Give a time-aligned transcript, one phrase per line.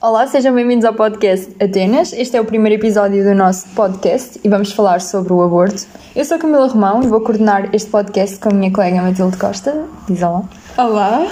[0.00, 2.12] Olá, sejam bem-vindos ao podcast Atenas.
[2.12, 5.88] Este é o primeiro episódio do nosso podcast e vamos falar sobre o aborto.
[6.14, 9.86] Eu sou Camila Romão e vou coordenar este podcast com a minha colega Matilde Costa.
[10.08, 10.44] Diz olá.
[10.76, 11.26] Olá.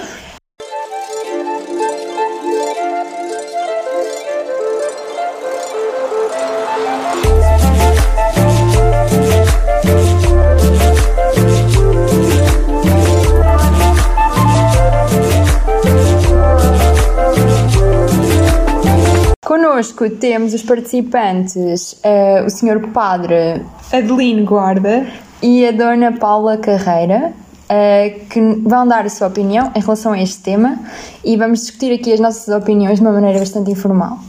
[19.47, 22.85] Connosco temos os participantes, uh, o Sr.
[22.91, 23.61] Padre
[23.93, 25.07] Adelino Guarda
[25.41, 30.21] e a Dona Paula Carreira, uh, que vão dar a sua opinião em relação a
[30.21, 30.77] este tema
[31.23, 34.19] e vamos discutir aqui as nossas opiniões de uma maneira bastante informal.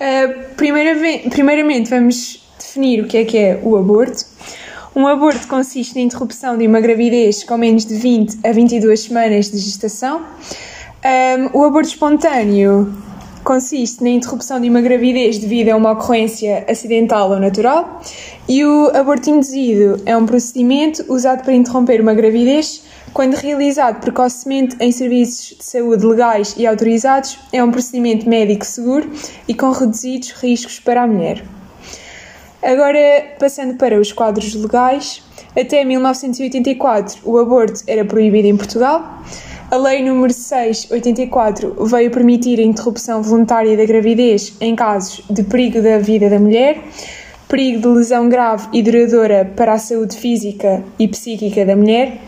[0.00, 4.24] Uh, primeiramente, primeiramente, vamos definir o que é que é o aborto.
[4.96, 9.48] Um aborto consiste na interrupção de uma gravidez com menos de 20 a 22 semanas
[9.48, 10.22] de gestação.
[11.04, 12.92] Um, o aborto espontâneo
[13.44, 18.00] consiste na interrupção de uma gravidez devido a uma ocorrência acidental ou natural,
[18.48, 24.74] e o aborto induzido é um procedimento usado para interromper uma gravidez quando realizado precocemente
[24.80, 29.10] em serviços de saúde legais e autorizados, é um procedimento médico seguro
[29.46, 31.44] e com reduzidos riscos para a mulher.
[32.62, 35.22] Agora, passando para os quadros legais,
[35.54, 39.22] até 1984 o aborto era proibido em Portugal.
[39.72, 45.80] A Lei nº 684 veio permitir a interrupção voluntária da gravidez em casos de perigo
[45.80, 46.78] da vida da mulher,
[47.48, 52.20] perigo de lesão grave e duradoura para a saúde física e psíquica da mulher,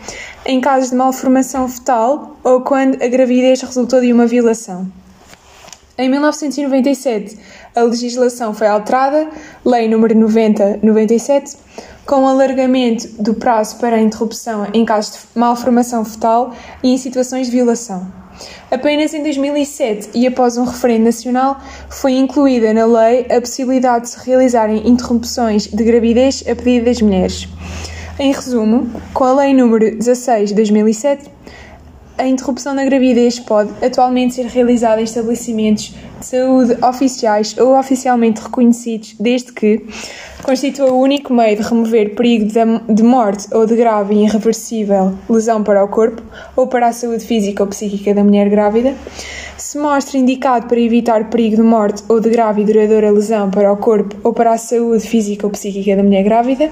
[0.43, 4.91] em casos de malformação fetal ou quando a gravidez resultou de uma violação.
[5.99, 7.37] Em 1997,
[7.75, 9.29] a legislação foi alterada,
[9.63, 11.57] Lei nº 90/97,
[12.05, 16.53] com o alargamento do prazo para a interrupção em casos de malformação fetal
[16.83, 18.07] e em situações de violação.
[18.69, 24.09] Apenas em 2007 e após um referendo nacional foi incluída na lei a possibilidade de
[24.11, 27.47] se realizarem interrupções de gravidez a pedido das mulheres.
[28.19, 31.29] Em resumo, com a Lei nº 16 de 2007,
[32.17, 39.15] a interrupção da gravidez pode atualmente ser realizada em estabelecimentos saúde oficiais ou oficialmente reconhecidos,
[39.19, 39.85] desde que
[40.43, 42.47] constitua o único meio de remover perigo
[42.87, 46.21] de morte ou de grave e irreversível lesão para o corpo
[46.55, 48.93] ou para a saúde física ou psíquica da mulher grávida,
[49.57, 53.71] se mostra indicado para evitar perigo de morte ou de grave e duradoura lesão para
[53.71, 56.69] o corpo ou para a saúde física ou psíquica da mulher grávida.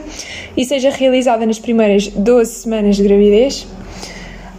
[0.56, 3.68] E seja realizada nas primeiras 12 semanas de gravidez,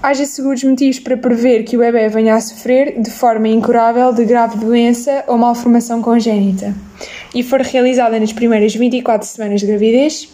[0.04, 4.22] haja seguros motivos para prever que o bebê venha a sofrer de forma incurável de
[4.26, 6.74] grave doença ou malformação congénita.
[7.34, 10.28] E for realizada nas primeiras 24 semanas de gravidez,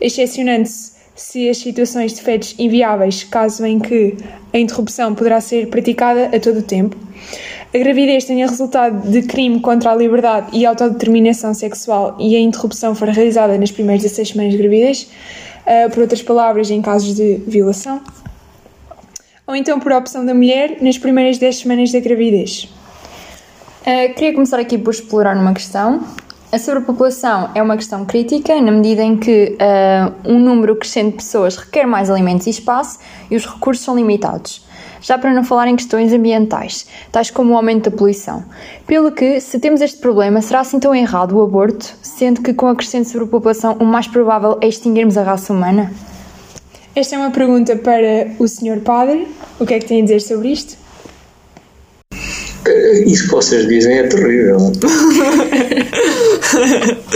[0.00, 4.16] excepcionando-se se as situações de fetos inviáveis, caso em que
[4.54, 6.96] a interrupção poderá ser praticada a todo o tempo,
[7.74, 12.94] a gravidez tenha resultado de crime contra a liberdade e autodeterminação sexual e a interrupção
[12.94, 15.10] for realizada nas primeiras 16 semanas de gravidez,
[15.66, 18.00] uh, por outras palavras, em casos de violação,
[19.50, 22.72] ou então por opção da mulher nas primeiras 10 semanas da gravidez.
[23.80, 26.04] Uh, queria começar aqui por explorar uma questão.
[26.52, 31.16] A sobrepopulação é uma questão crítica na medida em que uh, um número crescente de
[31.16, 34.64] pessoas requer mais alimentos e espaço e os recursos são limitados.
[35.00, 38.44] Já para não falar em questões ambientais, tais como o aumento da poluição.
[38.86, 42.68] Pelo que, se temos este problema, será assim tão errado o aborto, sendo que com
[42.68, 45.90] a crescente sobrepopulação o mais provável é extinguirmos a raça humana?
[46.94, 48.80] Esta é uma pergunta para o Sr.
[48.84, 49.28] Padre.
[49.58, 50.76] O que é que tem a dizer sobre isto?
[52.66, 54.58] Eh, isso que vocês dizem é terrível.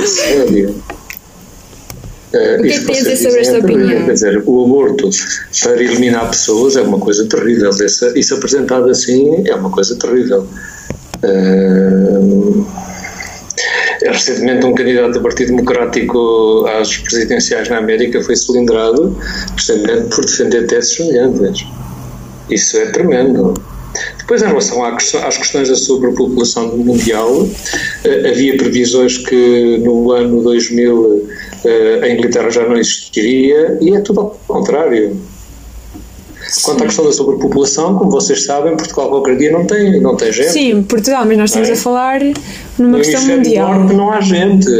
[0.06, 0.82] Sério.
[2.32, 4.06] Uh, o que é que tem a dizer sobre esta é opinião?
[4.06, 5.10] Quer dizer, o aborto
[5.62, 7.70] para eliminar pessoas é uma coisa terrível.
[7.70, 10.46] Essa, isso apresentado assim é uma coisa terrível.
[11.22, 12.66] Uh,
[14.04, 19.16] Recentemente, um candidato do Partido Democrático às presidenciais na América foi cilindrado
[19.54, 21.66] precisamente por defender teses semelhantes.
[22.50, 23.54] Isso é tremendo.
[24.18, 27.48] Depois, em relação às questões da sobrepopulação mundial,
[28.04, 31.28] eh, havia previsões que no ano 2000
[31.64, 35.16] eh, a Inglaterra já não existiria e é tudo ao contrário.
[36.62, 40.32] Quanto à questão da sobrepopulação, como vocês sabem, Portugal qualquer dia não tem, não tem
[40.32, 40.52] gente.
[40.52, 41.72] Sim, Portugal, mas nós estamos é?
[41.72, 42.20] a falar
[42.78, 43.74] numa no questão mundial.
[43.74, 44.70] No norte não há gente.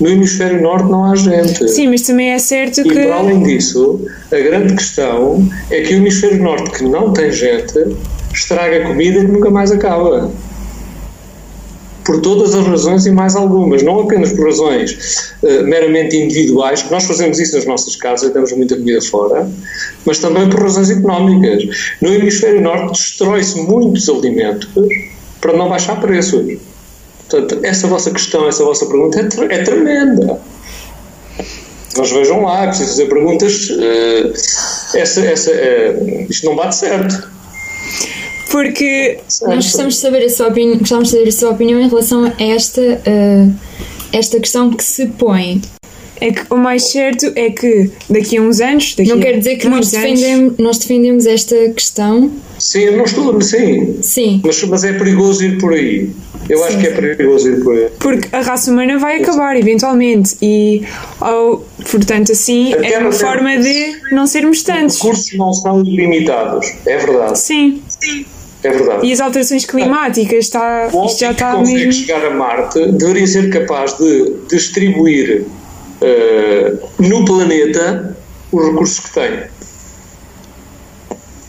[0.00, 1.68] No hemisfério norte não há gente.
[1.68, 2.98] Sim, mas também é certo e que.
[2.98, 4.00] E para além disso,
[4.32, 7.96] a grande questão é que o hemisfério norte, que não tem gente,
[8.32, 10.30] estraga comida que nunca mais acaba
[12.04, 16.90] por todas as razões e mais algumas, não apenas por razões uh, meramente individuais, que
[16.90, 19.50] nós fazemos isso nas nossas casas, damos muita comida fora,
[20.04, 21.96] mas também por razões económicas.
[22.00, 24.68] No hemisfério norte destrói-se muitos alimentos
[25.40, 26.58] para não baixar preços.
[27.28, 30.38] Portanto, essa vossa questão, essa vossa pergunta é, é tremenda.
[31.96, 33.70] Mas vejam lá, é preciso fazer perguntas.
[33.70, 34.32] Uh,
[34.98, 37.33] essa, essa, uh, isto não bate certo.
[38.54, 41.88] Porque nós gostamos de saber a sua opinião, gostamos de saber a sua opinião em
[41.88, 43.52] relação a esta, uh,
[44.12, 45.60] esta questão que se põe.
[46.20, 48.94] É que o mais certo é que daqui a uns anos.
[48.96, 52.30] não quer dizer que nós defendemos, nós defendemos esta questão.
[52.56, 53.40] Sim, eu não estou.
[53.40, 53.98] Sim.
[54.00, 54.40] Sim.
[54.44, 56.10] Mas, mas é perigoso ir por aí.
[56.48, 56.64] Eu sim.
[56.64, 57.88] acho que é perigoso ir por aí.
[57.98, 60.82] Porque a raça humana vai acabar eventualmente e,
[61.20, 64.94] ao, portanto, assim é uma forma de não sermos tantos.
[64.94, 67.36] Os recursos não são ilimitados, é verdade.
[67.36, 67.82] Sim.
[67.88, 68.24] Sim.
[68.64, 69.06] É verdade.
[69.06, 71.92] E as alterações climáticas, está, isto já está que consegue mesmo...
[71.92, 78.16] chegar a Marte deveria ser capaz de distribuir uh, no planeta
[78.50, 79.42] os recursos que tem.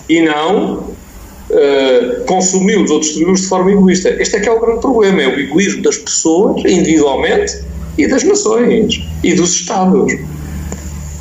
[0.09, 4.09] E não uh, consumi-los ou distribuí-los de forma egoísta.
[4.21, 7.63] Este é que é o grande problema, é o egoísmo das pessoas, individualmente,
[7.97, 10.13] e das nações, e dos Estados.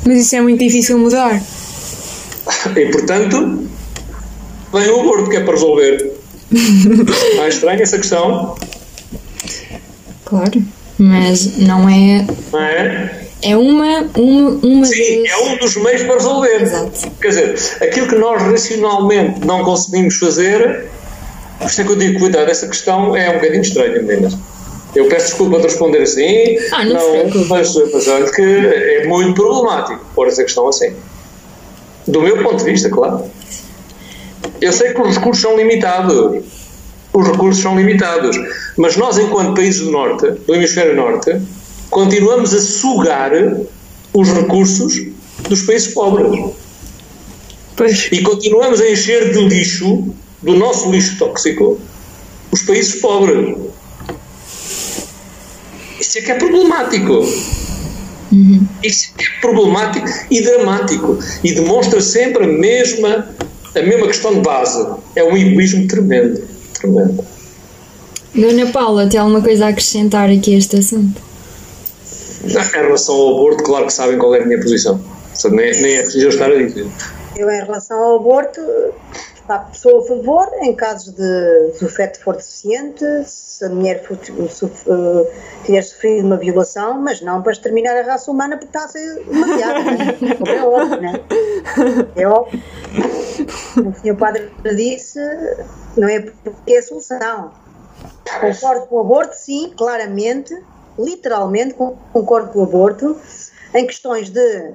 [0.05, 1.41] Mas isso é muito difícil mudar.
[2.75, 3.65] E, portanto,
[4.75, 6.11] vem o aborto que é para resolver.
[7.37, 8.55] Mais estranha essa questão?
[10.25, 10.63] Claro,
[10.97, 12.25] mas não é.
[12.51, 13.25] Não é?
[13.41, 15.31] É uma, uma, uma Sim, das...
[15.31, 16.61] é um dos meios para resolver.
[16.61, 17.11] Exato.
[17.21, 20.85] Quer dizer, aquilo que nós racionalmente não conseguimos fazer,
[21.59, 24.35] por isso é que eu digo, cuidado, essa questão é um bocadinho estranha, meninas.
[24.95, 29.33] Eu peço desculpa de responder assim, ah, não, não mas, mas olha que é muito
[29.33, 30.95] problemático pôr essa questão assim.
[32.07, 33.29] Do meu ponto de vista, claro.
[34.61, 36.43] Eu sei que os recursos são limitados.
[37.13, 38.37] Os recursos são limitados.
[38.77, 41.41] Mas nós, enquanto países do Norte, do Hemisfério Norte,
[41.89, 43.31] continuamos a sugar
[44.13, 45.01] os recursos
[45.49, 46.51] dos países pobres.
[47.75, 48.09] Pois.
[48.11, 51.79] E continuamos a encher de lixo, do nosso lixo tóxico,
[52.51, 53.57] os países pobres.
[55.99, 57.25] Isso é que é problemático.
[58.31, 58.67] Uhum.
[58.83, 61.19] Isso é, é problemático e dramático.
[61.43, 63.29] E demonstra sempre a mesma,
[63.81, 64.87] a mesma questão de base.
[65.15, 66.41] É um egoísmo tremendo.
[66.73, 67.25] tremendo.
[68.33, 71.21] Dona Paula, tem alguma coisa a acrescentar aqui a este assunto?
[72.43, 74.99] Em relação ao aborto, claro que sabem qual é a minha posição.
[75.51, 76.85] Nem, nem é preciso estar a dizer.
[77.37, 78.61] Eu, em relação ao aborto,
[79.73, 84.17] sou a favor em casos de se o feto for deficiente, se a mulher for,
[84.49, 85.27] se, uh,
[85.63, 89.23] tiver sofrido uma violação, mas não para exterminar a raça humana porque está a ser
[89.27, 89.83] uma piada.
[89.83, 90.17] Né?
[90.47, 91.21] é óbvio, né?
[92.15, 92.61] É óbvio.
[93.77, 95.19] O senhor padre disse,
[95.97, 97.51] não é porque é a solução.
[98.39, 100.55] Concordo com o aborto, sim, claramente,
[100.97, 103.17] literalmente concordo com o aborto,
[103.73, 104.73] em questões de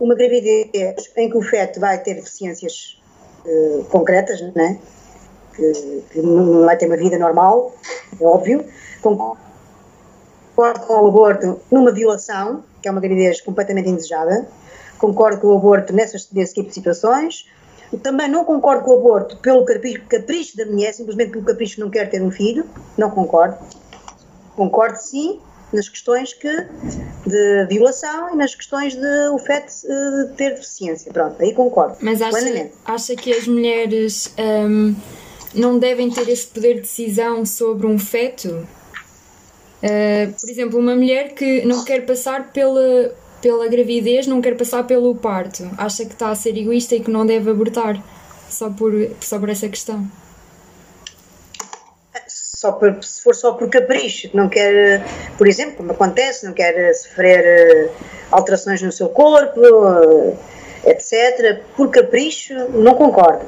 [0.00, 3.00] uma gravidez em que o feto vai ter deficiências
[3.44, 4.78] uh, concretas, né?
[5.58, 7.74] que, que não vai ter uma vida normal,
[8.20, 8.64] é óbvio.
[9.02, 14.46] Concordo com o aborto numa violação, que é uma gravidez completamente indesejada.
[14.98, 17.46] Concordo com o aborto nessas, nesse tipo de situações.
[18.02, 21.80] Também não concordo com o aborto pelo capricho, capricho da mulher, simplesmente pelo capricho de
[21.80, 22.66] não quer ter um filho.
[22.96, 23.56] Não concordo.
[24.54, 25.40] Concordo sim
[25.72, 26.48] nas questões que,
[27.26, 31.12] de violação e nas questões de o feto de ter deficiência.
[31.12, 31.96] Pronto, aí concordo.
[32.00, 34.94] Mas acha, acha que as mulheres um,
[35.54, 38.66] não devem ter esse poder de decisão sobre um feto?
[39.82, 44.84] Uh, por exemplo, uma mulher que não quer passar pela, pela gravidez, não quer passar
[44.84, 48.02] pelo parto, acha que está a ser egoísta e que não deve abortar
[48.48, 50.06] só por, só por essa questão?
[52.58, 55.04] só por, se for só por capricho, não quer,
[55.36, 57.90] por exemplo, como acontece, não quer sofrer eh,
[58.32, 59.60] alterações no seu corpo,
[60.84, 63.46] eh, etc., por capricho, não concordo.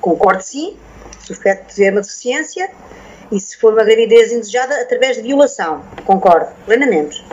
[0.00, 0.76] Concordo sim,
[1.18, 2.70] se o feto tiver uma deficiência
[3.32, 5.82] e se for uma gravidez indesejada através de violação.
[6.04, 7.24] Concordo, plenamente.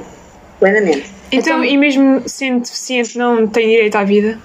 [0.60, 1.17] Plenamente.
[1.32, 4.40] Então, então e mesmo sendo deficiente, não tem direito à vida?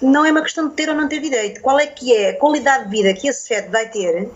[0.00, 1.60] não é uma questão de ter ou não ter direito.
[1.60, 4.28] Qual é que é a qualidade de vida que esse feto vai ter?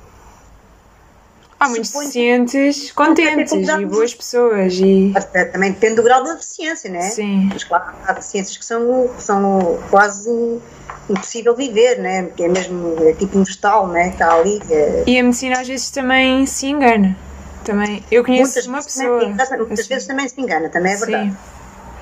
[1.58, 4.74] Há muitos deficientes contentes e boas pessoas.
[4.74, 5.14] E...
[5.52, 7.02] Também depende do grau da deficiência, né?
[7.02, 7.48] Sim.
[7.52, 10.60] Mas claro, há deficiências que são, são quase
[11.08, 12.24] impossível viver, né?
[12.24, 14.08] Porque é mesmo é tipo um vegetal, né?
[14.08, 14.60] Que está ali.
[14.68, 15.04] É...
[15.06, 17.16] E a medicina às vezes também se engana.
[17.64, 18.04] Também.
[18.10, 19.20] Eu conheço muitas uma pessoa.
[19.20, 19.88] Também, muitas assim.
[19.88, 21.30] vezes também se engana, também é verdade.
[21.30, 21.36] Sim.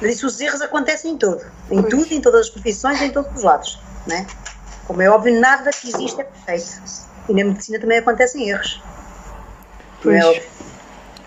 [0.00, 1.40] Mas isso, os erros acontecem em tudo.
[1.70, 1.94] Em pois.
[1.94, 3.78] tudo, em todas as profissões, em todos os lados.
[4.06, 4.26] Né?
[4.86, 6.82] Como é óbvio, nada que existe é perfeito.
[7.28, 8.82] E na medicina também acontecem erros.
[10.02, 10.20] Pois.
[10.20, 10.42] É óbvio.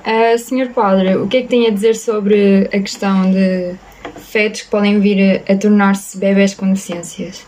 [0.06, 3.76] Uh, senhor Padre, o que é que tem a dizer sobre a questão de
[4.20, 7.46] fetos que podem vir a, a tornar-se bebés com deficiências?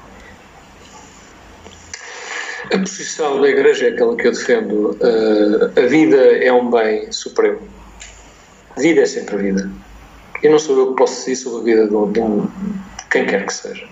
[2.74, 4.98] A posição da Igreja é aquela que eu defendo.
[5.02, 7.60] Uh, a vida é um bem supremo.
[8.76, 9.70] A vida é sempre a vida.
[10.44, 13.46] E não sou eu que posso decidir sobre a vida de, um, de, quem quer
[13.46, 13.88] que seja.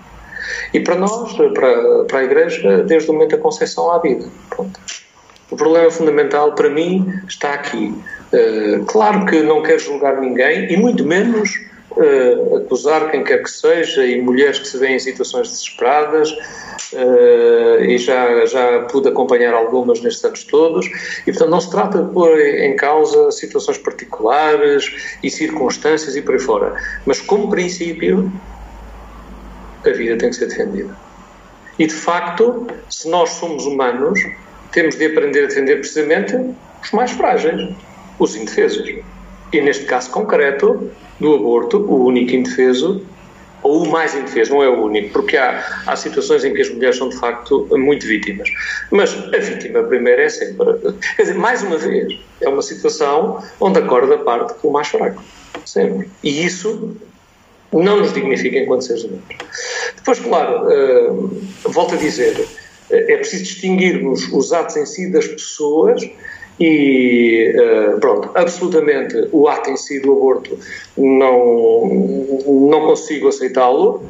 [0.74, 4.28] E para nós, para, para a Igreja, desde o momento da concepção há vida.
[4.50, 4.80] Pronto.
[5.50, 7.94] O problema fundamental para mim está aqui.
[8.34, 11.50] Uh, claro que não quero julgar ninguém e muito menos
[11.96, 17.84] uh, acusar quem quer que seja e mulheres que se veem em situações desesperadas uh,
[17.84, 22.14] e já, já pude acompanhar algumas nestes anos todos e portanto não se trata de
[22.14, 26.76] pôr em causa situações particulares e circunstâncias e por aí fora,
[27.06, 28.32] mas como princípio
[29.86, 30.96] a vida tem que ser defendida.
[31.78, 34.20] E de facto, se nós somos humanos,
[34.72, 36.36] temos de aprender a defender precisamente
[36.82, 37.76] os mais frágeis,
[38.18, 39.04] os indefesos.
[39.56, 43.02] E neste caso concreto, do aborto, o único indefeso,
[43.64, 46.70] ou o mais indefeso, não é o único, porque há, há situações em que as
[46.70, 48.50] mulheres são de facto muito vítimas.
[48.92, 50.66] Mas a vítima primeira é sempre.
[51.16, 54.90] Quer dizer, mais uma vez, é uma situação onde a corda parte com o mais
[54.90, 55.24] fraco.
[55.66, 56.10] Sempre.
[56.22, 56.94] E isso
[57.72, 59.24] não nos dignifica enquanto seres humanos.
[59.96, 62.46] Depois, claro, uh, volto a dizer,
[62.90, 66.04] é preciso distinguirmos os atos em si das pessoas
[66.60, 70.58] e uh, pronto, absolutamente o ato em si do aborto
[70.98, 71.86] não,
[72.70, 74.04] não consigo aceitá-lo.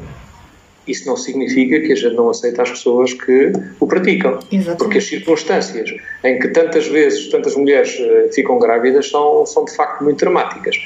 [0.86, 3.50] Isso não significa que a gente não aceita as pessoas que
[3.80, 4.38] o praticam.
[4.52, 4.78] Exatamente.
[4.78, 5.90] Porque as circunstâncias
[6.22, 10.76] em que tantas vezes, tantas mulheres uh, ficam grávidas são, são de facto muito dramáticas.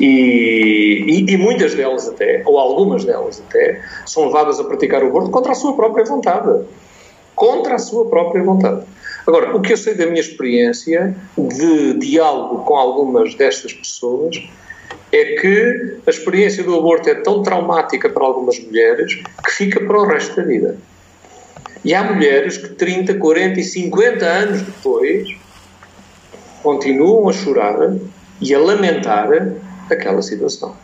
[0.00, 5.06] E, e, e, muitas delas até, ou algumas delas até, são levadas a praticar o
[5.06, 6.64] aborto contra a sua própria vontade.
[7.36, 8.84] Contra a sua própria vontade.
[9.26, 14.42] Agora, o que eu sei da minha experiência de diálogo com algumas destas pessoas
[15.10, 19.14] é que a experiência do aborto é tão traumática para algumas mulheres
[19.44, 20.76] que fica para o resto da vida.
[21.84, 25.28] E há mulheres que 30, 40 e 50 anos depois
[26.62, 27.96] continuam a chorar
[28.40, 29.28] e a lamentar
[29.90, 30.74] aquela situação.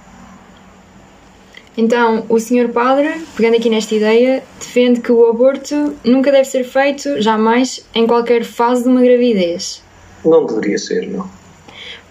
[1.77, 6.65] Então, o senhor padre, pegando aqui nesta ideia, defende que o aborto nunca deve ser
[6.65, 9.83] feito, jamais, em qualquer fase de uma gravidez.
[10.25, 11.31] Não deveria ser, não.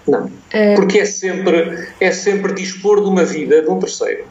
[0.08, 0.26] Não.
[0.26, 0.76] Uh...
[0.76, 4.26] Porque é sempre, é sempre dispor de uma vida de um terceiro.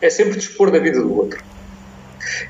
[0.00, 1.42] É sempre dispor da vida do outro.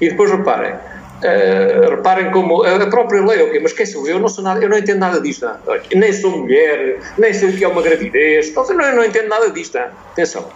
[0.00, 4.18] E depois reparem, uh, reparem como a própria lei, ok, mas quem sou eu?
[4.18, 5.44] Não sou nada, eu não entendo nada disto.
[5.44, 5.56] Não.
[5.94, 9.28] Nem sou mulher, nem sei o que é uma gravidez, eu não, eu não entendo
[9.28, 9.76] nada disto.
[9.76, 9.84] Não.
[10.12, 10.48] Atenção.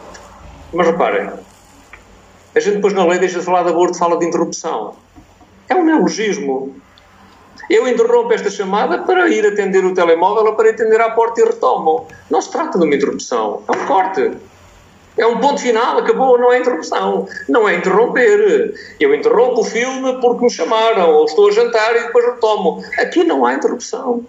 [0.72, 1.30] Mas reparem,
[2.54, 4.94] a gente depois na lei deixa de falar de aborto, fala de interrupção.
[5.68, 6.74] É um neologismo.
[7.68, 11.44] Eu interrompo esta chamada para ir atender o telemóvel ou para atender à porta e
[11.44, 12.08] retomo.
[12.28, 14.32] Não se trata de uma interrupção, é um corte.
[15.16, 17.28] É um ponto final, acabou, não é interrupção.
[17.48, 18.74] Não é interromper.
[18.98, 22.82] Eu interrompo o filme porque me chamaram, ou estou a jantar e depois retomo.
[22.98, 24.24] Aqui não há interrupção.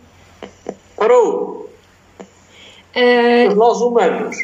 [0.98, 1.70] Parou.
[2.94, 4.36] Mas nós humanos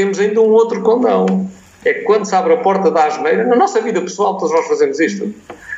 [0.00, 1.50] temos ainda um outro condão
[1.84, 4.66] é que quando se abre a porta da asneira, na nossa vida pessoal todos nós
[4.66, 5.34] fazemos isto,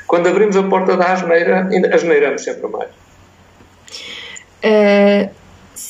[0.06, 2.88] quando abrimos a porta da asneira, asneiramos sempre mais.
[4.62, 5.28] Uh,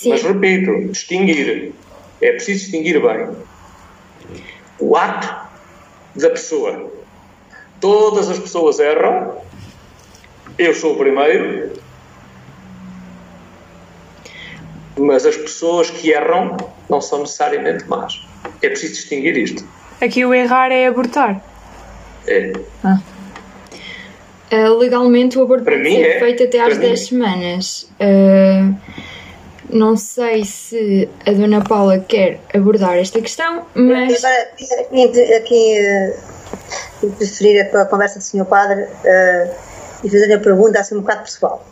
[0.06, 1.74] Mas repito, distinguir,
[2.22, 3.36] é preciso distinguir bem
[4.78, 5.28] o ato
[6.16, 6.90] da pessoa.
[7.82, 9.42] Todas as pessoas erram,
[10.58, 11.72] eu sou o primeiro,
[14.98, 16.56] mas as pessoas que erram
[16.88, 18.20] não são necessariamente más.
[18.60, 19.66] É preciso distinguir isto.
[20.00, 21.42] Aqui o errar é abortar.
[22.26, 22.52] É.
[22.84, 23.00] Ah.
[24.52, 26.18] Uh, legalmente o aborto Para pode ser é.
[26.18, 27.88] feito até às 10 semanas.
[27.98, 28.74] Uh,
[29.70, 34.22] não sei se a Dona Paula quer abordar esta questão, mas.
[34.22, 34.50] Agora,
[35.38, 35.78] aqui,
[37.00, 38.44] uh, preferir a conversa do Sr.
[38.44, 39.54] Padre uh,
[40.04, 41.66] e fazer a pergunta assim um bocado pessoal.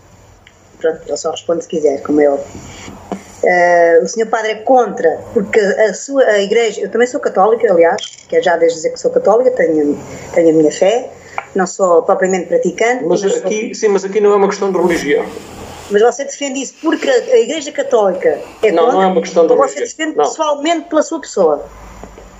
[0.80, 2.34] Pronto, ele só responde se quiser, como eu.
[2.34, 7.72] Uh, o senhor padre é contra, porque a sua a igreja, eu também sou católica,
[7.72, 9.98] aliás, quero já desde dizer que sou católica, tenho,
[10.34, 11.10] tenho a minha fé,
[11.54, 13.04] não sou propriamente praticante.
[13.04, 13.74] Mas, mas aqui, sou...
[13.74, 15.24] sim, mas aqui não é uma questão de religião.
[15.90, 18.98] Mas você defende isso porque a igreja católica é não, contra?
[18.98, 19.68] Não, é uma questão de religião.
[19.68, 20.24] Você defende não.
[20.24, 21.64] pessoalmente pela sua pessoa?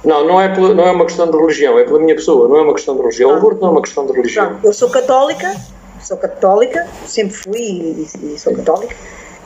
[0.05, 2.57] Não, não é, pela, não é uma questão de religião, é pela minha pessoa, não
[2.57, 3.33] é uma questão de religião.
[3.33, 4.53] O aborto não é uma questão de religião.
[4.53, 5.55] Não, eu sou católica,
[6.03, 8.95] sou católica, sempre fui e, e sou católica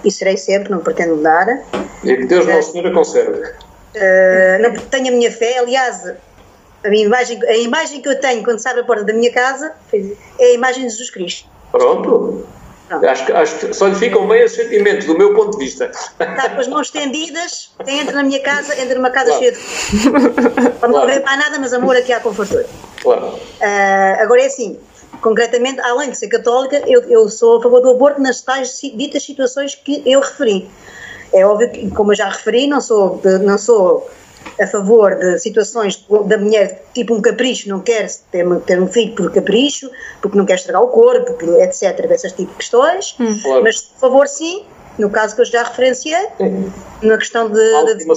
[0.04, 1.46] e serei sempre, não pretendo mudar.
[2.04, 3.40] E que Deus Nosso Senhor a conserve.
[3.40, 6.12] Uh, não tenho a minha fé, aliás,
[6.84, 9.72] a, minha imagem, a imagem que eu tenho quando saio da porta da minha casa
[10.38, 11.48] é a imagem de Jesus Cristo.
[11.72, 12.46] Pronto.
[12.90, 15.86] Acho, acho que só lhe ficam bem esses sentimentos, do meu ponto de vista.
[15.86, 19.42] Está com as mãos estendidas, entra na minha casa, entra numa casa claro.
[19.42, 20.10] cheia de.
[20.78, 21.10] Para não claro.
[21.10, 22.62] haver mais nada, mas amor aqui há conforto.
[23.02, 23.28] Claro.
[23.28, 24.78] Uh, agora é assim,
[25.20, 29.22] concretamente, além de ser católica, eu, eu sou a favor do aborto nas tais ditas
[29.24, 30.70] situações que eu referi.
[31.32, 34.08] É óbvio que, como eu já referi, não sou, de, não sou
[34.60, 39.14] a favor de situações da mulher, tipo um capricho, não quer ter, ter um filho
[39.16, 39.90] por capricho,
[40.22, 43.36] porque não quer estragar o corpo, etc., dessas tipo de questões, Hum.
[43.42, 43.62] Claro.
[43.64, 44.64] mas a favor sim,
[44.98, 46.26] no caso que eu já referenciei,
[47.02, 48.10] na questão de, de, de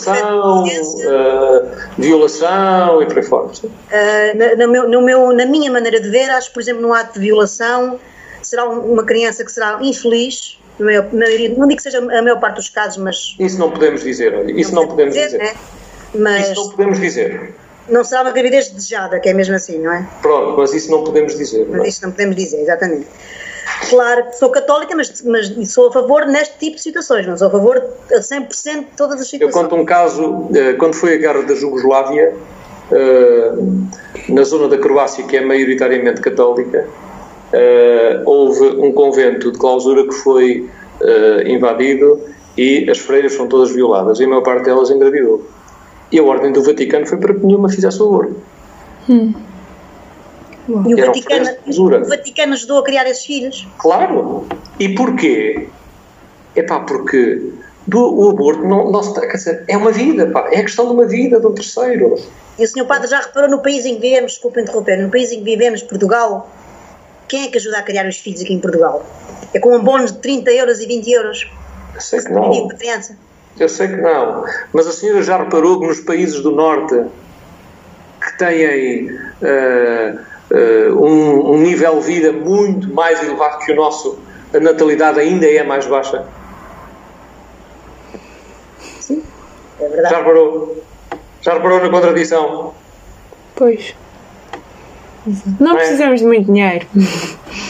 [1.07, 3.53] uh, violação e por aí fora.
[3.53, 3.67] sim.
[3.67, 6.93] Uh, na, meu, no meu, na minha maneira de ver, acho que, por exemplo, num
[6.93, 7.99] ato de violação,
[8.41, 12.39] será um- uma criança que será infeliz, maior- maioria- não digo que seja a maior
[12.39, 13.35] parte dos casos, mas.
[13.39, 15.37] Isso não podemos dizer, olha, isso não podemos dizer.
[15.37, 15.53] né?
[16.13, 17.55] Mas Isso não podemos dizer.
[17.89, 20.07] não será uma gravidez desejada, que é mesmo assim, não é?
[20.21, 21.65] Pronto, mas isso não podemos dizer.
[21.67, 21.77] não é?
[21.79, 23.07] Mas isso não podemos dizer, exatamente.
[23.89, 27.47] Claro que sou católica, mas, mas sou a favor neste tipo de situações, não sou
[27.47, 27.77] a favor
[28.11, 29.63] a 100% de todas as Eu situações.
[29.63, 32.33] conto um caso, eh, quando foi a guerra da Jugoslávia,
[32.91, 33.51] eh,
[34.29, 36.87] na zona da Croácia, que é maioritariamente católica,
[37.53, 40.69] eh, houve um convento de clausura que foi
[41.45, 42.19] invadido
[42.57, 45.45] e as freiras foram todas violadas e a maior parte delas engravidou.
[46.11, 48.35] E a Ordem do Vaticano foi para que nenhuma fizesse o aborto.
[50.67, 53.67] E o Vaticano, o Vaticano ajudou a criar esses filhos.
[53.77, 54.45] Claro.
[54.79, 55.69] E porquê?
[56.55, 57.53] É pá, porque
[57.87, 60.85] do, o aborto não, não se, quer dizer, é uma vida, pá, é a questão
[60.87, 62.15] de uma vida de um terceiro.
[62.59, 65.31] E o senhor padre já reparou no país em que vivemos, desculpe interromper, no país
[65.31, 66.49] em que vivemos, Portugal,
[67.27, 69.05] quem é que ajuda a criar os filhos aqui em Portugal?
[69.53, 71.51] É com um bónus de 30 euros e 20 euros
[71.95, 72.69] Eu sei que por não.
[73.59, 74.45] Eu sei que não.
[74.73, 77.05] Mas a senhora já reparou que nos países do Norte
[78.21, 80.15] que têm eh,
[80.91, 84.19] um, um nível de vida muito mais elevado que o nosso,
[84.53, 86.25] a natalidade ainda é mais baixa?
[88.99, 89.23] Sim,
[89.79, 90.09] é verdade.
[90.09, 90.83] Já reparou?
[91.41, 92.73] Já reparou na contradição?
[93.55, 93.95] Pois.
[95.59, 95.79] Não é?
[95.79, 96.87] precisamos de muito dinheiro.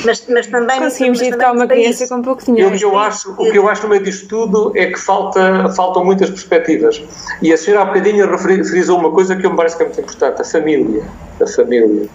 [0.06, 0.80] Mas, mas também.
[0.80, 2.78] Conseguimos educar uma criança com pouco E o dinheiro.
[2.78, 6.06] que eu acho, o que eu acho no meio disto tudo é que falta, faltam
[6.06, 7.02] muitas perspectivas.
[7.42, 10.00] E a senhora há bocadinho frisou uma coisa que eu me parece que é muito
[10.02, 11.04] importante: a família.
[11.42, 12.08] A família.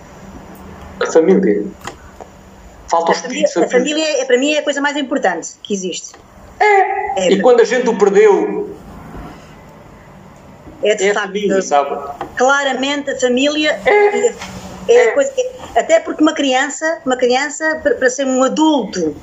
[1.03, 1.65] A família.
[2.89, 4.21] Falta o espírito de a família.
[4.21, 6.13] é, para mim é a coisa mais importante que existe.
[7.31, 8.71] E quando a gente o perdeu,
[10.83, 11.27] É de é facto.
[11.27, 11.97] família, sabe?
[12.37, 14.35] claramente a família é,
[14.89, 15.33] é a coisa
[15.77, 19.17] até porque uma criança uma criança para ser um adulto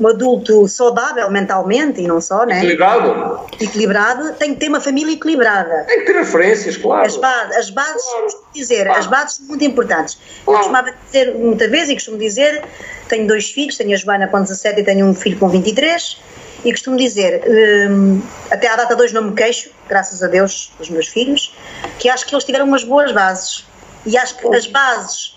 [0.00, 3.40] um adulto saudável mentalmente e não só né Ligado?
[3.60, 7.06] equilibrado tem que ter uma família equilibrada Tem que ter referências, claro.
[7.06, 10.14] as bases, as bases costumo dizer, as bases são muito importantes.
[10.14, 10.58] Eu Claro.
[10.58, 12.64] costumava dizer muitas vezes e costumo dizer,
[13.08, 16.20] tenho dois filhos, tenho a Joana com 17 e tenho um filho com 23,
[16.64, 17.42] e costumo dizer,
[17.90, 21.54] hum, até à data de hoje não me queixo, graças a Deus, dos meus filhos,
[21.98, 23.64] que acho que eles tiveram umas boas bases.
[24.06, 25.33] E acho que as bases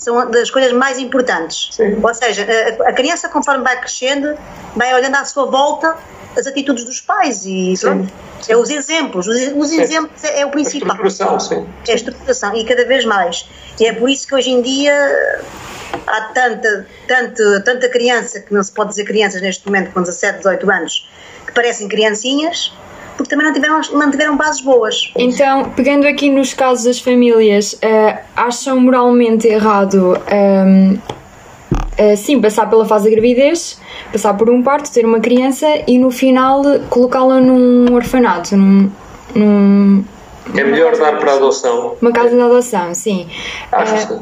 [0.00, 1.68] são das coisas mais importantes.
[1.72, 2.00] Sim.
[2.02, 2.46] Ou seja,
[2.84, 4.36] a, a criança, conforme vai crescendo,
[4.74, 5.96] vai olhando à sua volta
[6.36, 8.12] as atitudes dos pais e pronto.
[8.48, 9.26] É os exemplos.
[9.26, 9.80] Os, os Sim.
[9.82, 10.96] exemplos é, é o A principal.
[11.04, 11.68] estruturação, sim.
[11.86, 13.46] É a estruturação e cada vez mais.
[13.78, 15.42] E é por isso que hoje em dia
[16.06, 20.38] há tanta, tanta, tanta criança, que não se pode dizer crianças neste momento com 17,
[20.38, 21.08] 18 anos,
[21.46, 22.72] que parecem criancinhas,
[23.20, 25.12] porque também não tiveram, não tiveram bases boas.
[25.14, 30.96] Então, pegando aqui nos casos das famílias, eh, acham moralmente errado ehm,
[31.98, 33.78] eh, sim passar pela fase da gravidez,
[34.10, 38.90] passar por um parto, ter uma criança e no final colocá-la num orfanato, num,
[39.34, 40.02] num-
[40.56, 41.96] É melhor dar para a adoção.
[42.00, 43.28] uma casa de adoção, sim.
[43.70, 44.14] Acho-se.
[44.14, 44.18] Eh,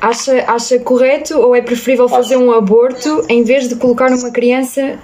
[0.00, 2.42] acha, acha correto ou é preferível fazer Acho.
[2.44, 4.98] um aborto em vez de colocar uma criança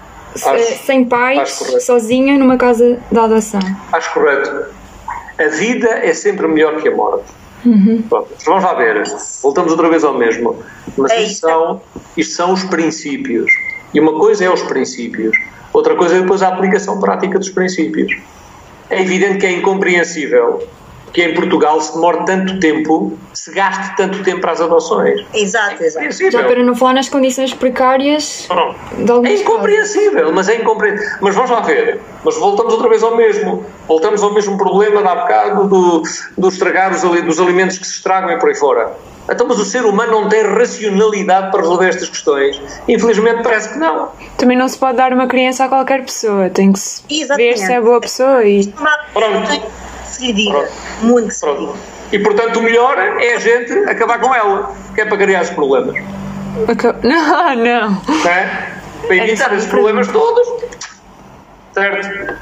[0.44, 0.84] Acho.
[0.84, 3.60] sem Acho pais, sozinha numa casa de adoção?
[3.92, 4.66] Acho correto.
[5.38, 7.24] A vida é sempre melhor que a morte.
[8.08, 9.02] Pronto, mas vamos lá ver.
[9.42, 10.62] Voltamos outra vez ao mesmo.
[10.96, 11.40] Mas É isto isso.
[11.40, 11.82] são,
[12.16, 13.50] isto são os princípios.
[13.92, 15.36] E uma coisa é os princípios,
[15.72, 18.12] outra coisa é depois a aplicação prática dos princípios.
[18.90, 20.66] É evidente que é incompreensível
[21.16, 25.24] que em Portugal se demore tanto tempo, se gaste tanto tempo para as adoções.
[25.32, 26.30] Exato, exato.
[26.30, 28.76] Já para não falar nas condições precárias Pronto.
[29.02, 31.16] de algumas É incompreensível, mas é incompreensível.
[31.22, 32.02] Mas vamos lá ver.
[32.22, 33.64] Mas voltamos outra vez ao mesmo.
[33.88, 36.02] Voltamos ao mesmo problema de há bocado do,
[36.36, 38.92] do estragar os, ali- dos alimentos que se estragam e por aí fora.
[39.30, 42.60] Então, mas o ser humano não tem racionalidade para resolver estas questões?
[42.86, 44.10] Infelizmente parece que não.
[44.36, 46.50] Também não se pode dar uma criança a qualquer pessoa.
[46.50, 47.58] Tem que se Exatamente.
[47.58, 48.66] ver se é boa pessoa e.
[49.14, 49.62] Pronto.
[50.16, 50.50] Se lhe diga.
[50.52, 50.72] Pronto.
[51.02, 51.72] Muito que se lhe Pronto.
[51.72, 51.84] diga.
[52.12, 55.50] E portanto o melhor é a gente acabar com ela, que é para criar os
[55.50, 55.96] problemas.
[57.02, 58.02] Não, não.
[58.30, 58.72] é?
[59.06, 60.48] Para evitar esses problemas todos.
[61.74, 62.34] Certo?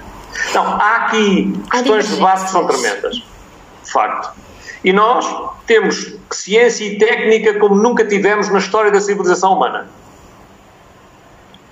[0.54, 3.16] Não, há aqui questões de base que são tremendas.
[3.16, 4.32] De facto.
[4.84, 5.26] E nós
[5.66, 9.88] temos ciência e técnica como nunca tivemos na história da civilização humana.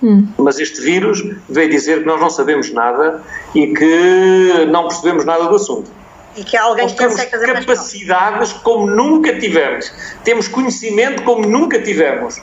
[0.03, 0.27] Hum.
[0.37, 3.23] Mas este vírus veio dizer que nós não sabemos nada
[3.55, 5.89] e que não percebemos nada do assunto.
[6.35, 9.91] E que há alguém que temos capacidades como nunca tivemos.
[10.23, 12.41] Temos conhecimento como nunca tivemos.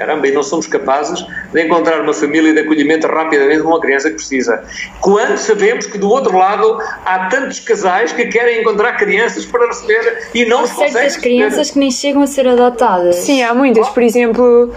[0.00, 4.08] Caramba, e não somos capazes de encontrar uma família de acolhimento rapidamente de uma criança
[4.08, 4.64] que precisa.
[4.98, 10.30] Quando sabemos que do outro lado há tantos casais que querem encontrar crianças para receber
[10.32, 10.92] e não os conseguem.
[10.92, 13.16] certas crianças que nem chegam a ser adotadas.
[13.16, 13.90] Sim, há muitas.
[13.90, 14.72] Por exemplo,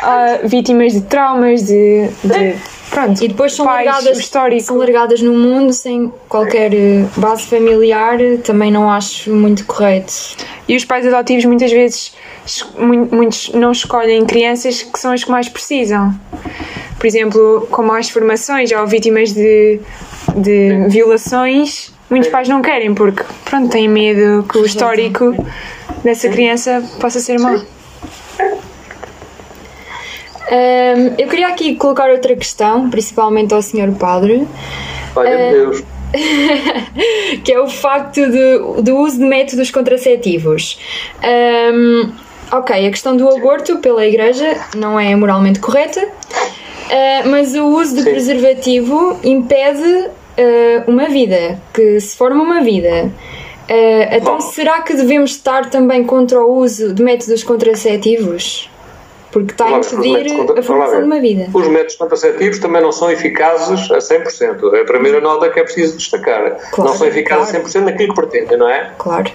[0.00, 2.56] é vítimas de traumas, de, de é.
[2.90, 4.30] Pronto, e depois são largadas,
[4.62, 10.12] são largadas no mundo sem qualquer eh, base familiar, também não acho muito correto.
[10.66, 12.14] E os pais adotivos muitas vezes
[12.76, 16.14] muitos não escolhem crianças que são as que mais precisam.
[16.98, 19.80] Por exemplo, com mais formações ou vítimas de,
[20.36, 25.34] de violações, muitos pais não querem porque pronto, têm medo que o histórico
[26.02, 27.60] dessa criança possa ser mau.
[30.50, 33.92] Um, eu queria aqui colocar outra questão, principalmente ao Sr.
[33.98, 34.46] Padre.
[35.14, 35.84] Olha, uh, Deus.
[37.44, 40.80] que é o facto de, do uso de métodos contraceptivos.
[41.22, 42.10] Um,
[42.52, 47.96] ok, a questão do aborto pela Igreja não é moralmente correta, uh, mas o uso
[47.96, 48.10] de Sim.
[48.10, 49.84] preservativo impede
[50.38, 53.10] uh, uma vida, que se forma uma vida.
[53.68, 54.40] Uh, então, Bom.
[54.40, 58.70] será que devemos estar também contra o uso de métodos contraceptivos?
[59.30, 61.48] Porque está a impedir a formação de uma vida.
[61.52, 64.74] Os métodos contraceptivos também não são eficazes a 100%.
[64.74, 66.56] É a primeira nota que é preciso destacar.
[66.70, 67.66] Claro, não são eficazes claro.
[67.66, 68.90] a 100% naquilo que pretendem, não é?
[68.96, 69.30] Claro.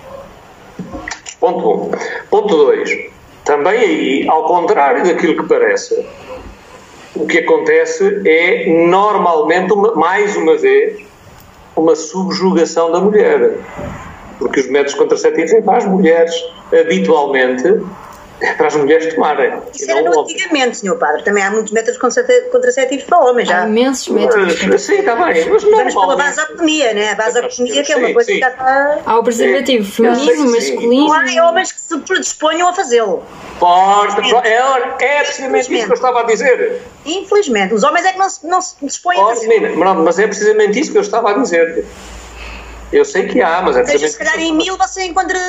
[1.39, 1.71] Ponto 1.
[1.71, 1.91] Um.
[2.29, 3.13] Ponto 2.
[3.43, 6.05] Também aí, ao contrário daquilo que parece,
[7.15, 11.05] o que acontece é normalmente, uma, mais uma vez,
[11.75, 13.57] uma subjugação da mulher.
[14.39, 16.33] Porque os métodos contraceptivos as mulheres,
[16.71, 17.81] habitualmente,
[18.57, 19.53] para as mulheres tomarem.
[19.73, 21.23] Isso era no antigamente, senhor padre.
[21.23, 21.99] Também há muitos métodos
[22.51, 23.63] contraceptivos para homens já.
[23.63, 24.61] Há imensos métodos.
[24.63, 25.49] Mas, sim, está bem.
[25.49, 27.11] Mas Usamos pela vasectomia, né?
[27.11, 28.33] A vasectomia, que é uma coisa sim.
[28.35, 28.99] que já está.
[29.05, 31.13] Há o preservativo feminino, masculino.
[31.13, 33.23] Há homens que se predisponham a fazê-lo.
[33.59, 36.81] Forte, é, é precisamente isso que eu estava a dizer.
[37.05, 37.73] Infelizmente.
[37.73, 39.75] Os homens é que não se, não se dispõem a fazer.
[39.75, 41.85] Mas é precisamente isso que eu estava a dizer.
[42.91, 43.99] Eu sei que há, mas é precisamente.
[43.99, 45.39] Seja, se calhar em mil você encontra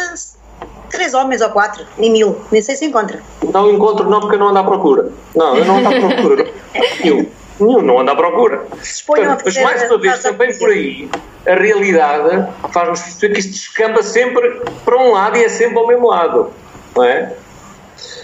[0.95, 3.21] três homens ou quatro em mil, nem sei se encontra.
[3.53, 5.11] Não encontro não porque eu não ando à procura.
[5.35, 6.47] Não, eu não ando à procura.
[7.03, 7.27] Nenhum.
[7.61, 8.65] Nenhum, não anda à procura.
[9.07, 11.09] Portanto, mas mais uma vez, também por aí,
[11.47, 15.87] a realidade faz-nos perceber que isto descamba sempre para um lado e é sempre ao
[15.87, 16.51] mesmo lado.
[16.97, 17.33] Não é?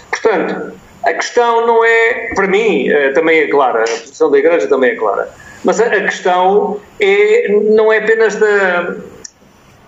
[0.09, 4.67] Portanto, a questão não é, para mim, eh, também é clara, a posição da Igreja
[4.67, 5.29] também é clara,
[5.63, 8.95] mas a questão é, não é apenas da,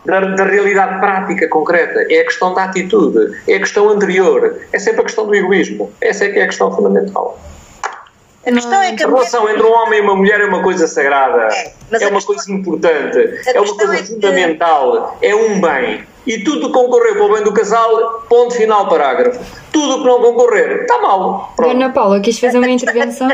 [0.06, 2.06] da, da, realidade prática, concreta.
[2.10, 5.92] É a questão da atitude, é a questão anterior, é sempre a questão do egoísmo.
[6.02, 7.40] Essa é que é a questão fundamental.
[8.46, 10.86] A questão é que a relação entre um homem e uma mulher é uma coisa
[10.86, 12.22] sagrada, é, é uma questão...
[12.22, 15.28] coisa importante, é uma coisa é fundamental, que...
[15.28, 16.04] é um bem.
[16.28, 19.40] E tudo que concorrer para o bem do casal, ponto final, parágrafo.
[19.72, 21.54] Tudo que não concorrer, está mal.
[21.56, 21.72] Pronto.
[21.72, 23.30] Ana Paula, quis fazer uma intervenção?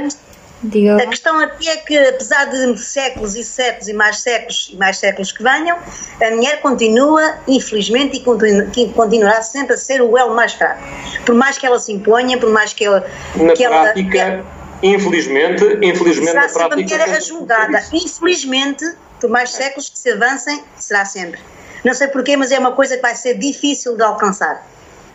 [0.61, 4.75] Diga a questão aqui é que, apesar de séculos e séculos e mais séculos e
[4.75, 5.77] mais séculos que venham,
[6.21, 10.81] a mulher continua, infelizmente, e continu, continuará sempre a ser o elo mais fraco.
[11.25, 13.09] Por mais que ela se imponha, por mais que ela.
[13.35, 14.45] Na que prática, ela,
[14.83, 16.77] infelizmente, infelizmente, será na prática.
[16.77, 17.83] Sempre a mulher é julgada.
[17.93, 18.85] Infelizmente,
[19.21, 21.39] por mais séculos que se avancem, será sempre.
[21.85, 24.67] Não sei porquê, mas é uma coisa que vai ser difícil de alcançar.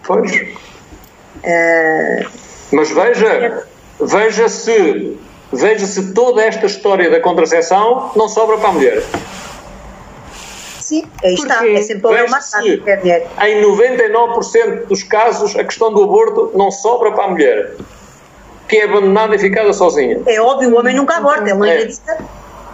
[0.02, 0.32] Pois.
[0.32, 2.30] Uh,
[2.72, 3.66] mas veja,
[4.00, 5.18] veja se
[5.52, 9.02] veja-se toda esta história da contracepção não sobra para a mulher.
[10.80, 16.52] Sim, aí está, é sempre o matado, Em 99% dos casos, a questão do aborto
[16.54, 17.72] não sobra para a mulher,
[18.68, 20.20] que é abandonada e ficada sozinha.
[20.26, 21.80] É óbvio, o homem nunca aborta, ele não é.
[21.80, 22.18] evita,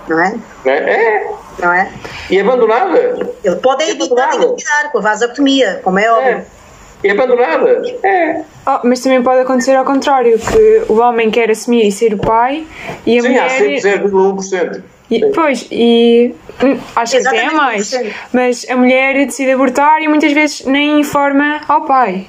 [0.08, 0.34] não é?
[0.64, 0.70] É.
[0.70, 1.34] é.
[1.60, 1.92] Não é?
[2.28, 3.32] E abandonada.
[3.44, 6.38] Ele pode evitar engravidar com a vasectomia, como é óbvio.
[6.38, 6.59] É
[7.02, 7.92] e abandonadas.
[8.02, 8.42] É.
[8.66, 12.18] Oh, mas também pode acontecer ao contrário, que o homem quer assumir e ser o
[12.18, 12.66] pai
[13.06, 13.50] e a Sim, mulher...
[13.80, 14.82] Sim, há 0,1%.
[15.10, 17.92] E, pois, e hum, acho que até é mais.
[18.32, 22.28] Mas a mulher decide abortar e muitas vezes nem informa ao pai.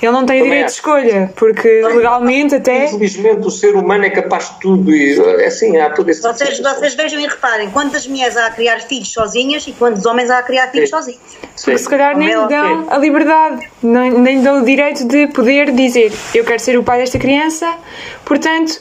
[0.00, 2.86] Ele não tem Também direito de escolha, porque legalmente até.
[2.86, 6.20] Infelizmente o ser humano é capaz de tudo e é assim, há todo esse.
[6.20, 10.30] Vocês, vocês vejam e reparem, quantas mulheres há a criar filhos sozinhas e quantos homens
[10.30, 10.96] há a criar filhos Sim.
[10.96, 11.20] sozinhos.
[11.30, 11.64] Sim.
[11.64, 15.28] Porque se calhar nem lhe dão a liberdade, nem, nem lhe dão o direito de
[15.28, 17.74] poder dizer eu quero ser o pai desta criança,
[18.24, 18.80] portanto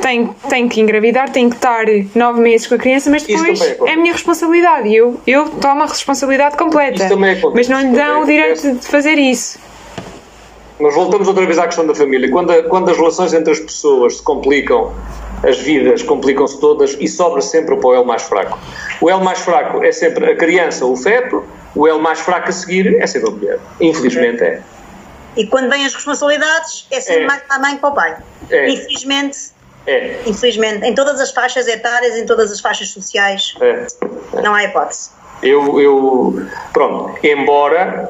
[0.00, 3.90] tem, tem que engravidar, tem que estar nove meses com a criança, mas depois acontece.
[3.90, 6.96] é a minha responsabilidade e eu, eu tomo a responsabilidade completa.
[6.96, 7.54] Isso também acontece.
[7.54, 9.58] Mas não lhe dão o direito de fazer isso.
[10.78, 12.30] Mas voltamos outra vez à questão da família.
[12.30, 14.92] Quando, a- quando as relações entre as pessoas se complicam,
[15.42, 18.58] as vidas complicam-se todas e sobra sempre para o elo mais fraco.
[19.00, 21.44] O elo mais fraco é sempre a criança, o feto,
[21.76, 23.58] o elo mais fraco a seguir é sempre a mulher.
[23.80, 24.60] Infelizmente é.
[25.36, 27.26] E quando vêm as responsabilidades, é sempre É.
[27.26, 28.16] mais para a mãe que para o pai.
[28.50, 28.68] É.
[28.70, 29.38] Infelizmente,
[29.86, 30.20] É.
[30.26, 33.86] infelizmente, em todas as faixas etárias, em todas as faixas sociais, é.
[34.42, 35.10] não há hipótese.
[35.42, 38.08] Eu, eu, pronto, embora,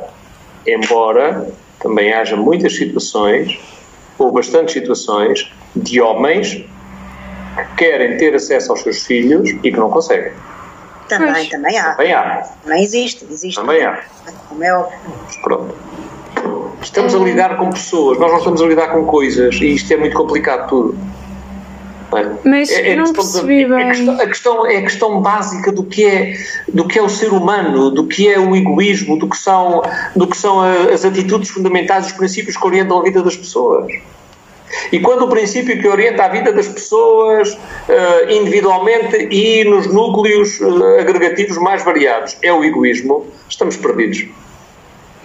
[0.67, 1.47] embora
[1.81, 3.59] também haja muitas situações,
[4.19, 6.65] ou bastantes situações, de homens
[7.57, 10.33] que querem ter acesso aos seus filhos e que não conseguem.
[11.09, 11.49] Também, Pois.
[11.49, 11.95] também há.
[11.95, 13.61] Também há, Também existe, existe.
[13.61, 14.03] também há.
[14.49, 14.99] Como é óbvio.
[15.43, 15.75] Pronto.
[16.81, 19.97] Estamos a lidar com pessoas, nós não estamos a lidar com coisas e isto é
[19.97, 20.99] muito complicado tudo.
[22.45, 23.89] Mas É- é não percebi é bem.
[23.89, 26.35] questão- a, questão, é a questão básica do que, é,
[26.69, 29.83] do que é o ser humano, do que é o egoísmo, do que são,
[30.15, 33.93] do que são a- as atitudes fundamentais, os princípios que orientam a vida das pessoas.
[34.91, 37.57] E quando o princípio que orienta a vida das pessoas
[37.89, 44.27] eh, individualmente e nos núcleos eh, agregativos mais variados é o egoísmo, estamos perdidos.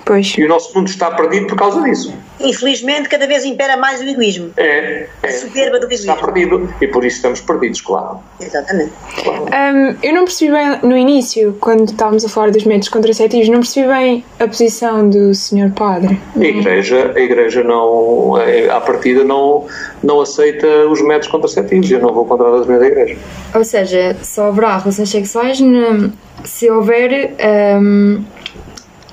[0.09, 0.33] Pois.
[0.39, 2.11] E o nosso mundo está perdido por causa disso.
[2.39, 4.49] Infelizmente, cada vez impera mais o egoísmo.
[4.57, 6.33] É, A é soberba do está egoísmo.
[6.33, 8.17] perdido e por isso estamos perdidos, claro.
[8.41, 8.91] Exatamente.
[9.23, 13.59] Hum, eu não percebi bem no início, quando estávamos a falar dos métodos contraceptivos, não
[13.59, 16.19] percebi bem a posição do senhor padre.
[16.35, 19.67] A igreja, a igreja não, eh, à partida não,
[20.01, 21.91] não aceita os métodos contraceptivos.
[21.91, 23.15] Eu não vou contra as da igreja.
[23.53, 26.11] Ou seja, só haverá relações sexuais ne-
[26.43, 27.35] se houver.
[27.79, 28.23] hum,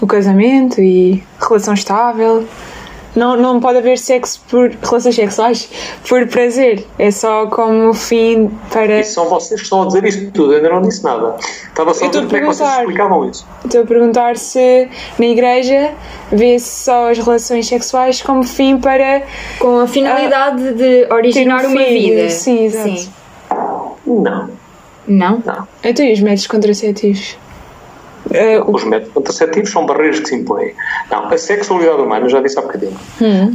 [0.00, 2.44] O casamento e relação estável.
[3.14, 5.70] Não, não pode haver sexo por relações sexuais
[6.06, 6.84] por prazer.
[6.98, 9.00] É só como fim para.
[9.00, 10.52] E são vocês que estão a dizer isto tudo.
[10.52, 11.34] Eu ainda não disse nada.
[11.40, 13.46] Estava só a dizer a como é que vocês explicavam isso.
[13.64, 15.94] Estou a perguntar se na igreja
[16.30, 19.22] vê-se só as relações sexuais como fim para.
[19.58, 22.28] com a finalidade de originar um uma filho, vida.
[22.28, 23.08] sim, exato.
[24.06, 24.50] Não,
[25.08, 25.42] Não?
[25.44, 25.66] não.
[25.82, 27.38] Então e os métodos contraceptivos?
[28.32, 30.74] Eh, Os métodos contraceptivos são barreiras que se impõem.
[31.10, 32.96] Não, a sexualidade humana, já disse há bocadinho.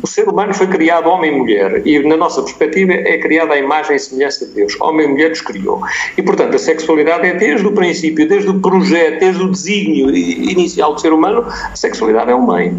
[0.02, 3.58] O ser humano foi criado homem e mulher e, na nossa perspectiva, é criado à
[3.58, 4.76] imagem e semelhança de Deus.
[4.80, 5.82] Homem e mulher nos criou.
[6.18, 10.94] E, portanto, a sexualidade é desde o princípio, desde o projeto, desde o desígnio inicial
[10.94, 12.78] do ser humano, a sexualidade é um bem.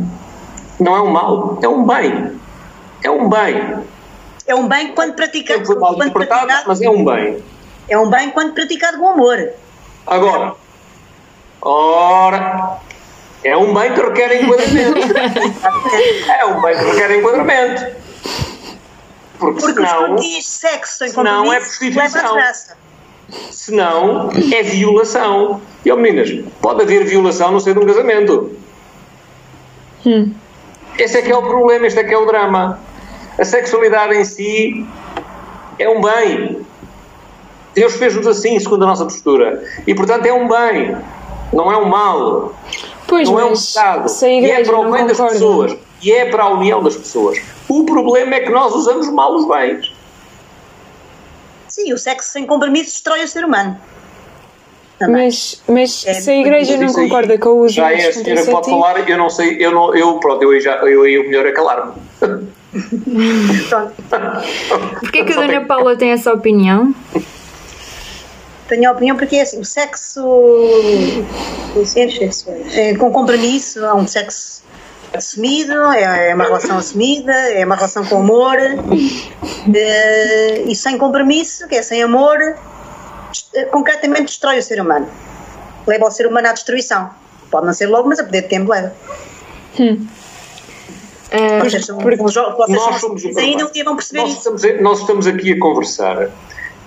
[0.81, 2.33] Não é um mal, é um bem.
[3.05, 3.77] É um bem.
[4.47, 7.39] É um bem quando praticado, Foi mal quando interpretado, praticado mas é um bem.
[7.89, 9.51] é um bem quando praticado com amor.
[10.07, 10.55] Agora,
[11.63, 12.79] ora,
[13.45, 14.99] é um bem que requer enquadramento.
[16.31, 18.03] é um bem que requer enquadramento.
[19.39, 22.37] Porque, Porque senão, de sexo sem senão é prostituição.
[22.37, 22.77] desgraça.
[23.51, 25.61] senão é violação.
[25.85, 28.57] E, ó meninas, pode haver violação no seio de um casamento.
[30.99, 32.79] Esse é que é o problema, este é que é o drama.
[33.39, 34.87] A sexualidade em si
[35.79, 36.65] é um bem.
[37.75, 39.65] Deus fez-nos assim, segundo a nossa postura.
[39.87, 40.97] E, portanto, é um bem.
[41.53, 42.55] Não é um mal.
[43.07, 44.11] Pois, não é um pecado.
[44.25, 45.33] E é para o bem das concorda.
[45.35, 45.77] pessoas.
[46.03, 47.39] E é para a união das pessoas.
[47.69, 49.93] O problema é que nós usamos mal os bens.
[51.69, 53.79] Sim, o sexo sem compromisso destrói o ser humano.
[54.99, 55.25] Também.
[55.27, 58.09] Mas, mas É, se a igreja não isso aí concorda com o uso Já é
[58.09, 60.77] a senhora que pode falar, eu não sei, eu não, eu, pronto, eu aí já,
[60.77, 61.93] eu o melhor é calar-me.
[63.69, 63.93] Pronto.
[65.01, 66.95] Porquê que a Dona Paula tem essa opinião?
[68.73, 70.23] Tenho a opinião porque é assim, o sexo
[72.73, 74.63] é, com compromisso é um sexo
[75.13, 78.57] assumido, é, é uma relação assumida, é uma relação com amor
[79.75, 82.39] eh, e sem compromisso, que é sem amor,
[83.55, 85.07] eh, concretamente destrói o ser humano.
[85.87, 87.11] Leva o ser humano à destruição.
[87.51, 88.95] Pode não ser logo, mas a poder de tempo leva.
[91.61, 94.39] Vocês são, vocês Nós somos ainda um dia vão perceber Nós isso.
[94.39, 96.31] estamos, a- nós estamos aqui a conversar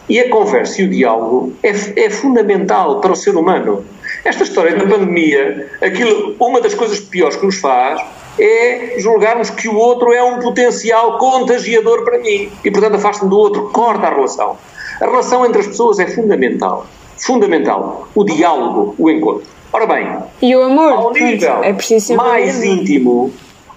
[0.08, 3.86] e a conversa e o diálogo é, é fundamental para o ser humano.
[4.24, 8.02] Esta história da pandemia, aquilo, uma das coisas piores que nos faz
[8.40, 13.38] é julgarmos que o outro é um potencial contagiador para mim e, portanto, afasta-me do
[13.38, 14.58] outro, corta a relação.
[15.00, 16.86] A relação entre as pessoas é fundamental.
[17.18, 18.08] Fundamental.
[18.14, 19.48] O diálogo, o encontro.
[19.72, 20.08] Ora bem,
[20.42, 23.34] E o amor, ao nível é preciso mais íntimo,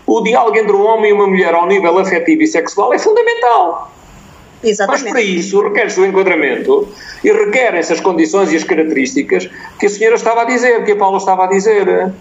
[0.07, 3.93] o diálogo entre um homem e uma mulher ao nível afetivo e sexual é fundamental.
[4.62, 5.37] Mas para Exatamente.
[5.37, 6.88] isso requer-se o enquadramento
[7.23, 10.97] e requerem-se as condições e as características que a senhora estava a dizer, que a
[10.97, 12.12] Paula estava a dizer.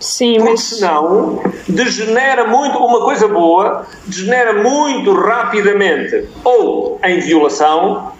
[0.00, 0.60] Sim, Porque mas.
[0.60, 8.12] senão degenera muito, uma coisa boa, degenera muito rapidamente ou em violação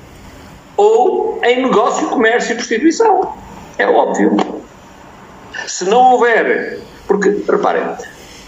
[0.77, 3.33] ou em negócio, comércio e prostituição.
[3.77, 4.37] É óbvio.
[5.67, 7.83] Se não houver, porque, reparem,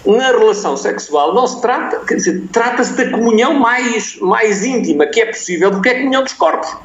[0.06, 5.20] na relação sexual não se trata, quer dizer, trata-se da comunhão mais, mais íntima que
[5.20, 6.76] é possível, porque é a comunhão dos corpos.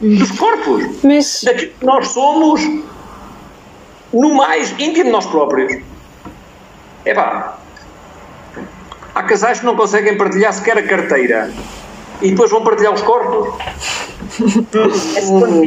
[0.00, 1.42] Dos corpos Mas.
[1.44, 2.60] daquilo que nós somos
[4.12, 5.82] no mais íntimo de nós próprios.
[7.04, 7.58] É pá.
[9.14, 11.50] Há casais que não conseguem partilhar sequer a carteira
[12.20, 13.54] e depois vão partilhar os corpos.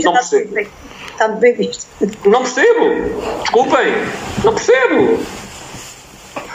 [0.03, 0.69] Não percebo.
[1.19, 1.86] Está bem visto.
[2.25, 3.41] Não percebo.
[3.41, 3.93] Desculpem.
[4.43, 5.19] Não percebo.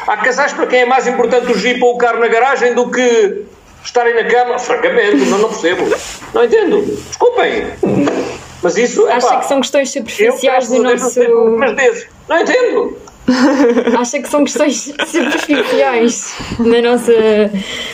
[0.07, 2.91] Há casais para quem é mais importante o jeep ou o carro na garagem do
[2.91, 3.45] que
[3.85, 4.59] estarem na cama.
[4.59, 5.85] Francamente, não, não percebo.
[6.33, 6.83] Não entendo.
[7.09, 7.67] Desculpem.
[8.63, 9.07] Mas isso.
[9.07, 11.15] Acha epá, que são questões superficiais do nosso.
[11.15, 12.09] tenho problemas desses.
[12.29, 12.99] Não entendo.
[13.99, 17.13] Acha que são questões superficiais na nossa.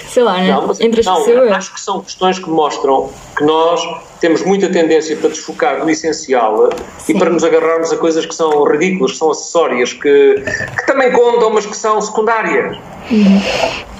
[0.08, 0.50] sei lá, né?
[0.50, 1.52] Não, mas- entre as não, pessoas?
[1.52, 3.80] Acho que são questões que mostram que nós
[4.20, 7.14] temos muita tendência para desfocar do essencial Sim.
[7.14, 10.34] e para nos agarrarmos a coisas que são ridículas, que são acessórias, que,
[10.78, 12.76] que também contam, mas que são secundárias.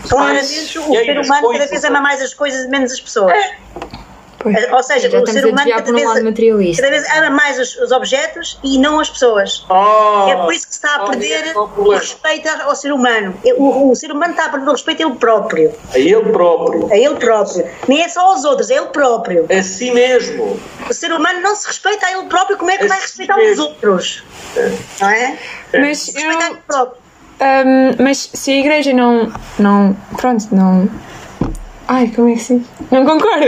[0.08, 2.92] Cada Mas- vez e o ser humano cada vez ama mais as coisas e menos
[2.92, 3.32] as pessoas.
[4.42, 4.72] Pois.
[4.72, 6.82] Ou seja, Já o ser a humano cada um vez, materialista.
[6.82, 9.66] cada vez ama mais os, os objetos e não as pessoas.
[9.68, 12.90] Oh, É por isso que se está a oh, perder é o respeito ao ser
[12.90, 13.34] humano.
[13.58, 15.74] O, o ser humano está a perder o respeito a ele próprio.
[15.92, 17.68] A ele próprio, A ele próprio.
[17.86, 19.46] Nem é só aos outros, é ele próprio.
[19.50, 20.58] a si mesmo.
[20.88, 23.02] O ser humano não se respeita a ele próprio, como é que É vai si
[23.02, 23.64] respeitar os mesmo.
[23.64, 24.24] outros?
[25.00, 25.38] Não é?
[25.74, 26.52] Mas Respeitar eu.
[26.52, 27.00] ele próprio.
[27.40, 29.30] Ahm, mas se a igreja não.
[29.58, 30.88] não pronto, não.
[31.92, 32.66] Ai, como é que se diz?
[32.90, 33.46] Não concorda?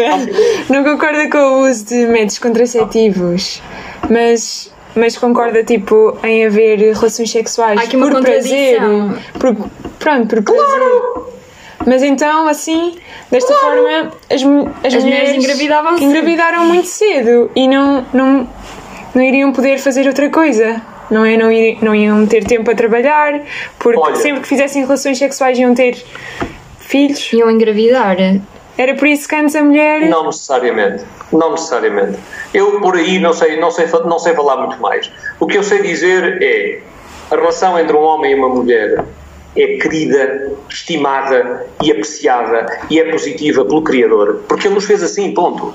[0.68, 3.62] Não concorda com o uso de métodos contraceptivos,
[4.10, 4.70] mas.
[4.94, 8.76] Mas concorda, tipo, em haver relações sexuais Há aqui uma por prazer.
[8.78, 9.18] contradição.
[9.38, 10.92] Por, pronto, por prazer.
[11.86, 12.96] Mas então, assim,
[13.30, 16.04] desta forma, as, mu- as, As mulheres engravidavam cedo.
[16.10, 18.48] engravidaram muito cedo e não, não,
[19.14, 20.82] não iriam poder fazer outra coisa.
[21.10, 21.38] Não, é?
[21.38, 23.40] não, iri- não iam ter tempo a trabalhar,
[23.78, 24.16] porque Olha.
[24.16, 26.04] sempre que fizessem relações sexuais iam ter
[26.92, 27.32] filhos.
[27.32, 28.16] Iam engravidar.
[28.76, 30.08] Era por isso que antes a mulher.
[30.08, 31.04] Não necessariamente.
[31.32, 32.18] Não necessariamente.
[32.52, 35.10] Eu por aí não sei, não sei, não sei falar muito mais.
[35.40, 36.80] O que eu sei dizer é
[37.30, 39.04] a relação entre um homem e uma mulher
[39.56, 45.32] é querida, estimada e apreciada e é positiva pelo Criador, porque Ele nos fez assim,
[45.32, 45.74] ponto.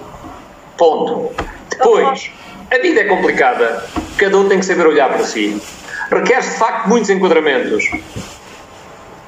[0.78, 1.32] Ponto.
[1.70, 2.32] Depois,
[2.72, 3.84] a vida é complicada,
[4.18, 5.62] cada um tem que saber olhar para si.
[6.12, 7.84] Requer-se de facto muitos enquadramentos.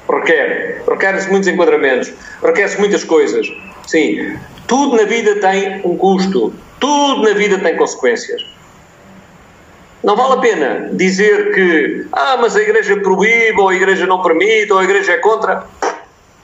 [0.09, 0.83] Requer.
[0.87, 2.11] Requerem-se muitos enquadramentos.
[2.43, 3.47] Requer-se muitas coisas.
[3.87, 4.37] Sim.
[4.67, 6.53] Tudo na vida tem um custo.
[6.79, 8.41] Tudo na vida tem consequências.
[10.03, 14.21] Não vale a pena dizer que, ah, mas a igreja proíbe, ou a igreja não
[14.21, 15.65] permite, ou a igreja é contra.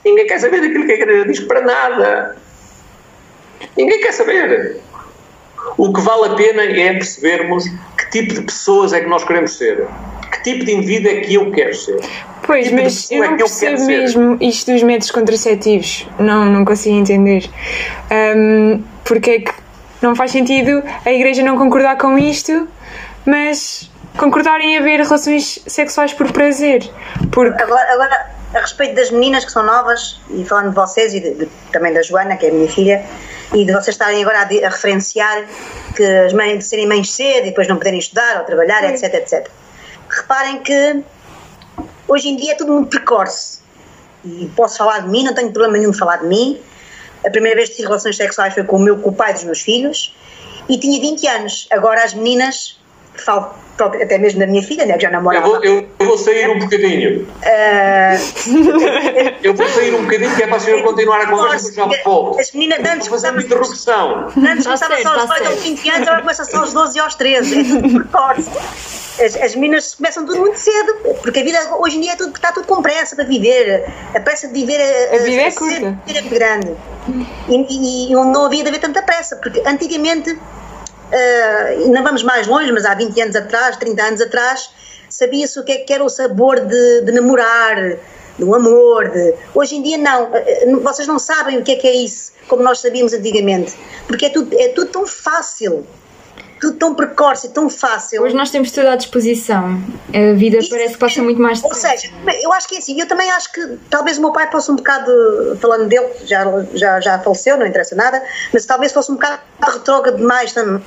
[0.04, 2.36] Ninguém quer saber daquilo que a igreja diz para nada.
[3.76, 4.80] Ninguém quer saber.
[5.78, 7.64] O que vale a pena é percebermos
[7.98, 9.86] que tipo de pessoas é que nós queremos ser.
[10.30, 11.98] Que tipo de indivíduo é que eu quero ser.
[12.46, 16.06] Pois, tipo de mas eu é não percebo mesmo isto dos métodos contraceptivos.
[16.18, 17.48] Não, não consigo entender.
[18.10, 19.52] Ahm, porque é que
[20.02, 22.68] não faz sentido a igreja não concordar com isto,
[23.24, 26.88] mas concordar em haver relações sexuais por prazer.
[27.32, 31.20] Porque Agora, agora, a respeito das meninas que são novas, e falando de vocês e
[31.20, 33.04] de- de- também da Joana, que é a minha filha,
[33.54, 35.44] e de vocês estarem agora a, di- a referenciar
[35.94, 39.12] que as mães de serem mães cedo e depois não poderem estudar ou trabalhar, etc,
[39.14, 39.48] etc.
[40.08, 41.02] Reparem que
[42.08, 43.60] hoje em dia é tudo muito precoce.
[44.24, 46.60] E posso falar de mim, não tenho problema nenhum de falar de mim.
[47.24, 49.44] A primeira vez que tive relações sexuais foi com o, meu, com o pai dos
[49.44, 50.14] meus filhos
[50.68, 51.66] e tinha 20 anos.
[51.70, 52.78] Agora as meninas,
[53.14, 56.06] falo próprio- até mesmo da minha filha, né, que já namora Eu vou, eu, eu
[56.06, 57.28] vou sair um bocadinho.
[57.44, 58.16] Ah,
[59.42, 62.40] Eu vou sair um bocadinho que é para a senhora continuar a conversa, já volto.
[62.40, 64.26] As meninas de antes começavam interrupção.
[64.36, 65.62] antes Tá começava só aos tá 18 ou certo.
[65.62, 67.60] 20 anos, agora começa só aos 12 e aos 13.
[67.60, 68.50] É tudo precoce.
[69.18, 72.34] As, as meninas começam tudo muito cedo, porque a vida hoje em dia é tudo,
[72.34, 73.84] está tudo com pressa para viver.
[74.14, 74.80] A pressa de viver
[75.14, 75.98] A vida é cedo curta.
[76.06, 76.76] é muito grande.
[77.48, 80.38] E, e, não havia de haver tanta pressa, porque antigamente,
[81.78, 84.70] e não vamos mais longe, mas há 20 anos atrás, 30 anos atrás,
[85.08, 87.96] sabia-se o que é que era o sabor de, de namorar,
[88.38, 89.08] um amor.
[89.08, 89.34] De...
[89.54, 92.32] Hoje em dia não, Ah, ah, vocês não sabem o que é que é isso,
[92.48, 93.74] como nós sabíamos antigamente,
[94.06, 95.86] porque é tudo, é tudo tão fácil,
[96.60, 98.22] tudo tão precoce, tão fácil.
[98.22, 99.80] Hoje nós temos tudo à disposição.
[100.08, 101.98] A vida parece que passa muito mais Ou depressa.
[101.98, 104.70] seja, eu acho que é assim, eu também acho que talvez o meu pai fosse
[104.70, 105.10] um bocado,
[105.60, 106.44] falando dele, já,
[106.74, 110.82] já, já faleceu, não interessa nada, mas talvez fosse um bocado retrógrado demais também.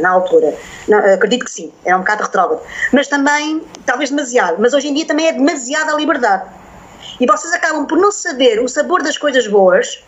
[0.00, 0.54] na altura.
[0.88, 2.60] Não, acredito que sim, era um bocado retrógrado.
[2.92, 4.56] Mas também, talvez demasiado.
[4.58, 6.44] Mas hoje em dia também é demasiada a liberdade.
[7.20, 10.02] E vocês acabam por não saber o sabor das coisas boas,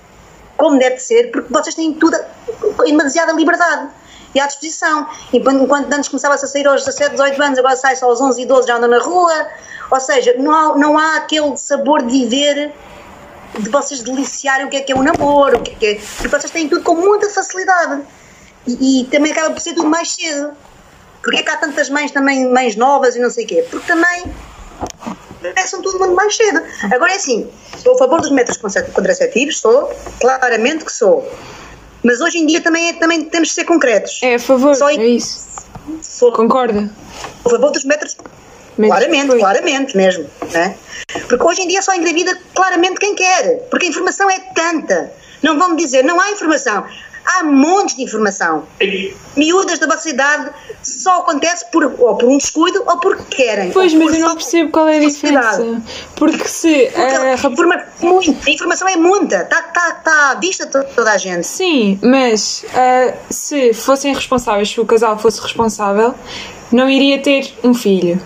[0.57, 2.17] como deve ser, porque vocês têm tudo
[2.85, 3.89] em demasiada liberdade
[4.41, 5.07] à disposição.
[5.33, 8.47] Enquanto antes começava-se a sair aos 17, 18 anos, agora sai só aos 11 e
[8.47, 9.49] 12, já andam na rua.
[9.91, 12.73] Ou seja, não há, não há aquele sabor de viver,
[13.59, 15.95] de vocês deliciarem o que é que é um namoro, o que é que é.
[15.95, 18.03] Porque vocês têm tudo com muita facilidade.
[18.67, 20.53] E, e, também acaba por ser tudo mais cedo.
[21.23, 23.67] Porque é que há tantas mães também, mães novas e não sei o quê?
[23.71, 24.25] Porque também
[25.41, 26.63] começam tudo muito mais cedo.
[26.93, 27.51] Agora é assim,
[27.83, 28.61] sou a favor dos métodos
[28.93, 31.29] contraceptivos, sou, claramente que sou.
[32.03, 34.21] Mas hoje em dia também, é, também temos de ser concretos.
[34.23, 35.47] É a favor, Só é isso.
[36.03, 36.91] Sou Concorda?
[37.45, 38.17] A favor dos métodos
[38.77, 40.27] claramente, claramente mesmo.
[40.53, 40.77] Né?
[41.29, 43.67] Porque hoje em dia só engravida claramente quem quer.
[43.71, 45.13] Porque a informação é tanta.
[45.43, 46.85] Não vão me dizer, não há informação.
[47.25, 48.67] Há montes de informação.
[49.37, 50.51] Miúdas da vossa idade
[50.89, 53.71] só acontece por, ou por um descuido ou porque querem.
[53.71, 55.83] Pois, mas eu não percebo qual é a diferença.
[56.17, 56.87] Porque se.
[56.87, 61.19] Porque a, informa muito, a informação é muita, está tá, tá à vista toda a
[61.19, 61.47] gente.
[61.47, 66.15] Sim, mas uh, se fossem responsáveis, se o casal fosse responsável,
[66.73, 68.21] não iria ter um filho.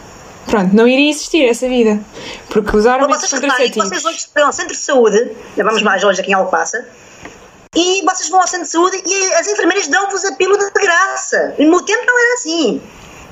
[0.46, 2.00] Pronto, não iria existir essa vida.
[2.48, 3.88] Porque usaram vocês contraceptivos.
[3.88, 6.86] Vocês hoje estão ao centro de saúde, vamos mais longe aqui em Alcobaça,
[7.74, 11.54] e vocês vão ao centro de saúde e as enfermeiras dão-vos a pílula de graça.
[11.58, 12.82] No meu tempo não era assim.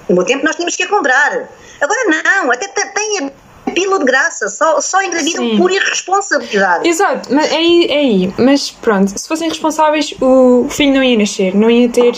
[0.08, 1.48] No meu tempo nós tínhamos que ir comprar.
[1.80, 3.32] Agora não, até tem
[3.66, 6.88] a pílula de graça, só, só engravidam por irresponsabilidade.
[6.88, 8.34] Exato, mas é aí, é aí.
[8.38, 12.14] Mas pronto, se fossem responsáveis, o filho não ia nascer, não ia ter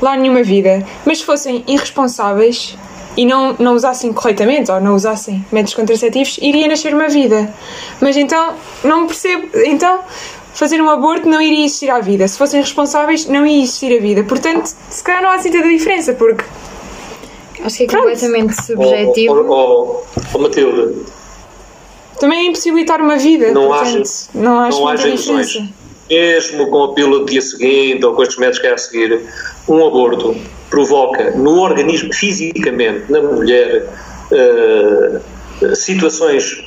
[0.00, 0.86] lá nenhuma vida.
[1.04, 2.76] Mas se fossem irresponsáveis
[3.16, 7.52] e não, não usassem corretamente ou não usassem métodos contraceptivos, iria nascer uma vida.
[8.00, 8.54] Mas então,
[8.84, 9.48] não percebo.
[9.64, 10.00] Então,
[10.56, 12.26] fazer um aborto não iria existir à vida.
[12.26, 14.24] Se fossem responsáveis, não ia existir a vida.
[14.24, 16.44] Portanto, se calhar não há assim tanta diferença, porque.
[17.62, 18.02] Acho que é Pronto.
[18.04, 19.34] completamente subjetivo.
[19.34, 21.06] Oh, oh, oh, oh Matilde.
[22.18, 23.52] Também é impossibilitar uma vida.
[23.52, 25.62] Não portanto, haja, não haja não haja ilusões.
[26.08, 29.20] Mesmo com a pílula do dia seguinte ou com estes métodos que é a seguir,
[29.68, 30.36] um aborto
[30.70, 33.88] provoca no organismo, fisicamente, na mulher,
[34.30, 36.64] uh, situações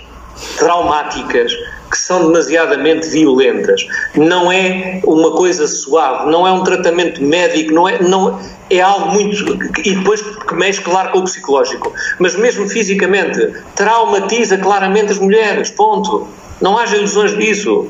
[0.58, 1.54] traumáticas
[1.90, 3.88] que são demasiadamente violentas.
[4.16, 9.12] Não é uma coisa suave, não é um tratamento médico, não é, não, é algo
[9.14, 9.36] muito.
[9.84, 11.92] e depois que mexe, claro, com o psicológico.
[12.20, 15.72] Mas mesmo fisicamente, traumatiza claramente as mulheres.
[15.72, 16.28] Ponto.
[16.62, 17.88] Não haja ilusões disso.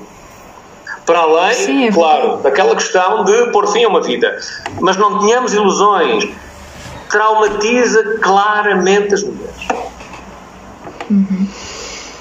[1.06, 4.38] Para além, Sim, é claro, daquela questão de pôr fim a uma vida.
[4.80, 6.28] Mas não tenhamos ilusões.
[7.10, 9.68] Traumatiza claramente as mulheres.
[11.10, 11.48] Uhum.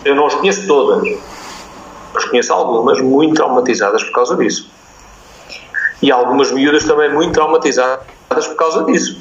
[0.08, 1.06] Eu não as conheço todas
[2.12, 4.70] mas conheço algumas muito traumatizadas por causa disso.
[6.00, 9.20] E algumas miúdas também muito traumatizadas por causa disso.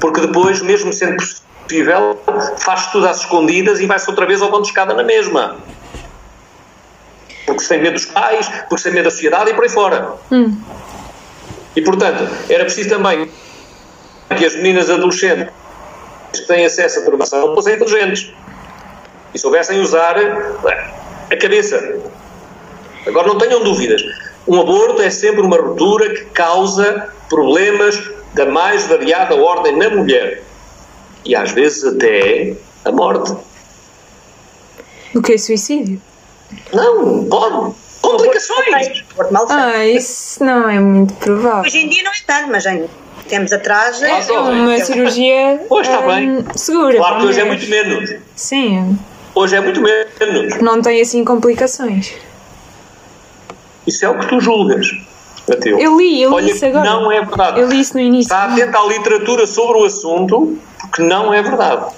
[0.00, 2.20] Porque depois, mesmo sendo possível,
[2.58, 5.56] faz tudo às escondidas e vai-se outra vez ao ponto de escada na mesma.
[7.44, 9.70] Porque se tem medo dos pais, porque se tem medo da sociedade e por aí
[9.70, 10.14] fora.
[10.30, 10.58] Hum.
[11.74, 13.30] E portanto, era preciso também
[14.36, 15.52] que as meninas adolescentes
[16.32, 18.34] que têm acesso à formação fossem inteligentes
[19.36, 20.16] e soubessem usar
[21.30, 22.00] a cabeça.
[23.06, 24.00] Agora não tenham dúvidas.
[24.48, 30.42] Um aborto é sempre uma ruptura que causa problemas da mais variada ordem na mulher.
[31.24, 33.36] E às vezes até a morte.
[35.14, 36.00] O que é suicídio?
[36.72, 37.74] Não, pode.
[38.00, 39.04] Complicações.
[39.50, 41.62] Ah, isso não é muito provável.
[41.62, 42.88] Hoje em dia não é tanto, mas em
[43.28, 44.00] temos atrás.
[44.02, 45.60] É, é uma cirurgia.
[45.68, 46.30] Pois está bem.
[46.30, 46.96] Hum, segura.
[46.96, 48.14] Claro que hoje é muito menos.
[48.34, 48.98] Sim.
[49.36, 50.56] Hoje é muito menos.
[50.62, 52.14] Não tem assim complicações.
[53.86, 54.86] Isso é o que tu julgas.
[55.46, 55.78] Matheus.
[55.78, 56.84] Eu li, eu li isso agora.
[56.88, 57.60] Não é verdade.
[57.60, 58.32] Eu li isso no início.
[58.32, 61.94] Está atento à literatura sobre o assunto, porque não é verdade.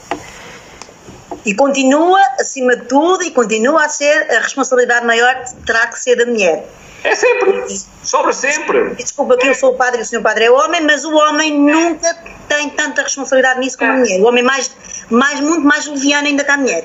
[1.47, 5.32] E continua, acima de tudo, e continua a ser a responsabilidade maior
[5.64, 6.68] terá que ser da mulher.
[7.05, 7.64] É sempre,
[8.03, 8.97] sobra sempre.
[8.97, 11.57] Desculpa que eu sou o padre e o senhor padre é homem, mas o homem
[11.57, 12.12] nunca
[12.49, 14.20] tem tanta responsabilidade nisso como a mulher.
[14.20, 14.72] O homem mais,
[15.09, 16.84] mais muito mais leviano ainda que a mulher.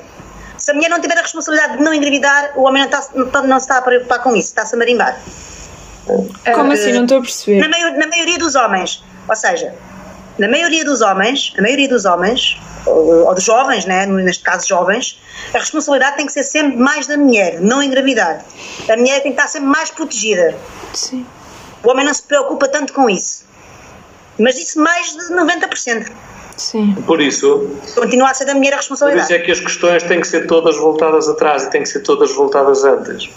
[0.64, 3.60] Se a mulher não tiver a responsabilidade de não engravidar, o homem não, está, não
[3.60, 5.20] se está a preocupar com isso, está-se a marimbar.
[6.06, 6.94] Como uh, assim?
[6.94, 7.60] Não estou a perceber.
[7.60, 9.74] Na, maio, na maioria dos homens, ou seja,
[10.38, 14.66] na maioria dos homens, a maioria dos homens, ou, ou dos jovens, né, neste caso
[14.66, 15.20] jovens,
[15.52, 18.42] a responsabilidade tem que ser sempre mais da mulher, não engravidar.
[18.88, 20.56] A mulher tem que estar sempre mais protegida.
[20.94, 21.26] Sim.
[21.82, 23.44] O homem não se preocupa tanto com isso.
[24.38, 26.10] Mas isso mais de 90%.
[26.56, 26.94] Sim.
[27.06, 27.70] Por isso.
[27.94, 29.26] Continua a ser da mulher a responsabilidade.
[29.26, 31.88] Por isso é que as questões têm que ser todas voltadas atrás e têm que
[31.88, 33.30] ser todas voltadas antes.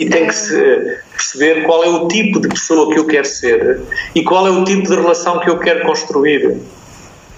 [0.00, 3.80] E tem que se perceber qual é o tipo de pessoa que eu quero ser
[4.14, 6.60] e qual é o tipo de relação que eu quero construir.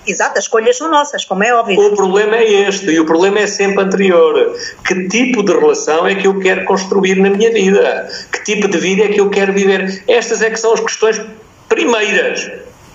[0.06, 1.80] Exato, as escolhas são nossas, como é óbvio.
[1.80, 4.54] O problema é este, e o problema é sempre anterior.
[4.86, 8.08] Que tipo de relação é que eu quero construir na minha vida?
[8.30, 10.02] Que tipo de vida é que eu quero viver?
[10.06, 11.20] Estas é que são as questões
[11.68, 12.50] primeiras.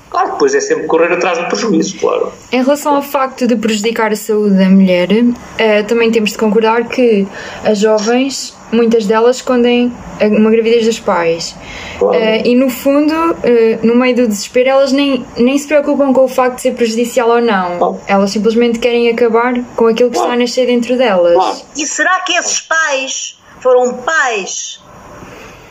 [0.09, 2.31] Claro, depois é sempre correr atrás do prejuízo, claro.
[2.51, 5.09] Em relação ao facto de prejudicar a saúde da mulher,
[5.57, 7.27] eh, também temos de concordar que
[7.63, 11.55] as jovens, muitas delas, escondem uma gravidez dos pais.
[11.99, 12.17] Claro.
[12.17, 16.23] Eh, e no fundo, eh, no meio do desespero, elas nem, nem se preocupam com
[16.23, 17.77] o facto de ser prejudicial ou não.
[17.77, 18.01] Claro.
[18.07, 20.41] Elas simplesmente querem acabar com aquilo que está a Claro.
[20.41, 21.33] nascer dentro delas.
[21.35, 21.57] Claro.
[21.77, 24.79] E será que esses pais foram pais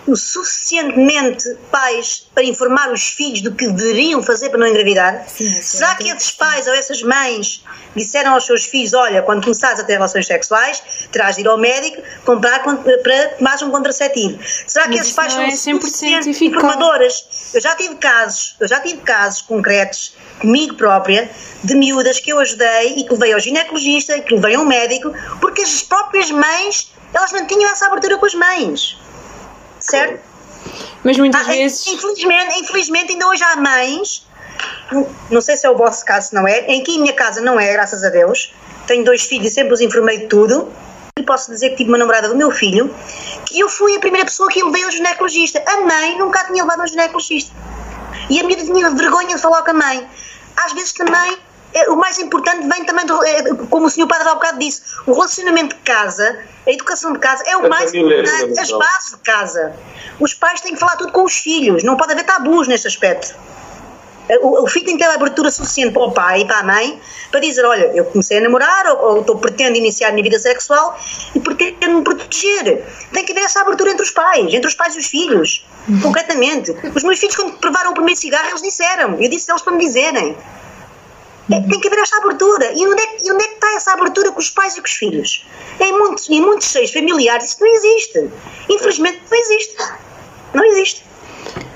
[0.09, 5.25] o suficientemente pais para informar os filhos do que deveriam fazer para não engravidar?
[5.29, 7.63] Sim, sim, será que esses pais ou essas mães
[7.95, 10.83] disseram aos seus filhos: Olha, quando começares a ter relações sexuais,
[11.13, 14.39] terás de ir ao médico comprar para tomar um contraceptivo?
[14.67, 17.51] Será que Mas esses isso pais são é 100% suficientemente informadoras?
[17.53, 21.31] Eu já tive casos, eu já tive casos concretos comigo própria
[21.63, 24.65] de miúdas que eu ajudei e que levei ao ginecologista e que levei a um
[24.65, 28.97] médico porque as próprias mães elas não tinham essa abertura com as mães.
[29.91, 30.21] Certo?
[31.05, 31.87] Mas muitas Ah, vezes.
[31.87, 34.27] Infelizmente, infelizmente, ainda hoje há mães,
[35.31, 37.41] não sei se é o vosso caso, se não é, em que em minha casa
[37.41, 38.53] não é, graças a Deus.
[38.87, 40.71] Tenho dois filhos e sempre os informei de tudo.
[41.19, 42.95] E posso dizer que tive uma namorada do meu filho,
[43.45, 45.63] que eu fui a primeira pessoa que levei ao ginecologista.
[45.67, 47.53] A mãe nunca a tinha levado ao ginecologista.
[48.31, 50.07] E a miúda tinha vergonha de falar com a mãe.
[50.57, 51.39] Às vezes também,
[51.89, 55.13] o mais importante vem também, do, eh, como o senhor padre há bocado disse, o
[55.13, 58.71] relacionamento de casa, a educação de casa é o A mais família é importante, as
[58.71, 58.79] fundamental.
[58.79, 59.77] bases de casa.
[60.19, 63.35] Os pais têm que falar tudo com os filhos, não pode haver tabus neste aspecto.
[64.43, 66.63] O, o filho tem que ter a abertura suficiente para o pai e para a
[66.63, 67.01] mãe
[67.31, 70.39] para dizer: Olha, eu comecei a namorar ou, ou estou, pretendo iniciar a minha vida
[70.39, 70.99] sexual
[71.35, 72.85] e pretendo me proteger.
[73.13, 75.67] Tem que haver essa abertura entre os pais, entre os pais e os filhos,
[76.03, 76.73] concretamente.
[76.95, 79.15] Os meus filhos, quando provaram o primeiro cigarro, eles disseram.
[79.15, 80.37] Eu disse eles para me dizerem.
[81.51, 82.73] É, tem que haver esta abertura.
[82.75, 84.81] E onde, é, que- e onde é que está essa abertura com os pais e
[84.81, 85.47] com os filhos?
[85.81, 88.31] Em muitos, em muitos seios familiares isso não existe.
[88.69, 89.77] Infelizmente não existe.
[90.55, 91.05] Não existe.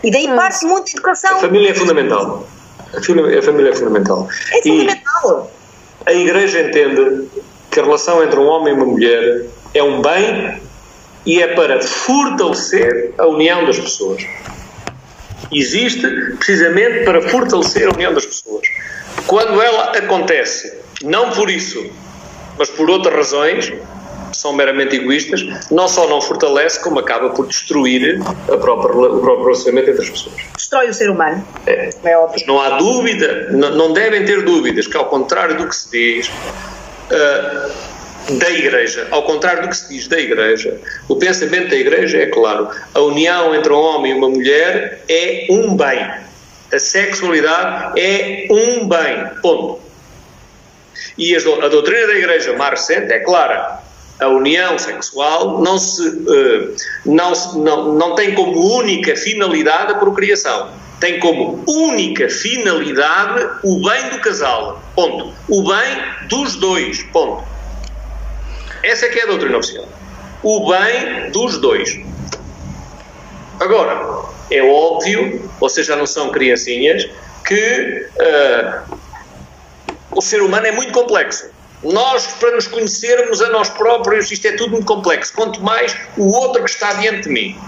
[0.04, 1.36] E daí parte muito de educação.
[1.36, 2.46] A família é fundamental.
[2.94, 4.28] A família, a família é fundamental.
[4.52, 5.50] É E fundamental.
[6.04, 7.28] a Igreja entende
[7.70, 10.60] que a relação entre um homem e uma mulher é um bem
[11.24, 14.22] e é para fortalecer a união das pessoas.
[15.50, 18.66] Existe precisamente para fortalecer a união das pessoas.
[19.26, 20.72] Quando ela acontece,
[21.02, 21.90] não por isso,
[22.58, 23.70] mas por outras razões,
[24.32, 28.20] que são meramente egoístas, não só não fortalece, como acaba por destruir
[28.50, 30.36] a própria, o próprio relacionamento entre as pessoas.
[30.56, 31.46] Destrói o ser humano.
[31.66, 31.90] É.
[32.02, 32.44] É óbvio.
[32.46, 36.30] Não há dúvida, não, não devem ter dúvidas que, ao contrário do que se diz
[37.10, 37.70] ah,
[38.30, 42.26] da Igreja, ao contrário do que se diz da Igreja, o pensamento da Igreja é
[42.26, 46.10] claro: a união entre um homem e uma mulher é um bem.
[46.72, 49.26] A sexualidade é um bem.
[49.42, 49.80] Ponto.
[51.18, 53.80] E a doutrina da Igreja mais recente é clara.
[54.18, 56.68] A união sexual não, se, eh,
[57.04, 60.70] não, não, não tem como única finalidade a procriação.
[61.00, 64.80] Tem como única finalidade o bem do casal.
[64.94, 65.34] Ponto.
[65.48, 67.02] O bem dos dois.
[67.12, 67.51] Ponto.
[68.82, 69.88] Essa é que é a doutrina oficial.
[70.42, 72.00] O bem dos dois.
[73.60, 77.08] Agora, é óbvio, vocês já não são criancinhas,
[77.46, 78.82] que ah,
[80.10, 81.50] o ser humano é muito complexo.
[81.82, 85.32] Nós, para nos conhecermos a nós próprios, isto é tudo muito complexo.
[85.34, 87.58] Quanto mais o outro que está diante de mim.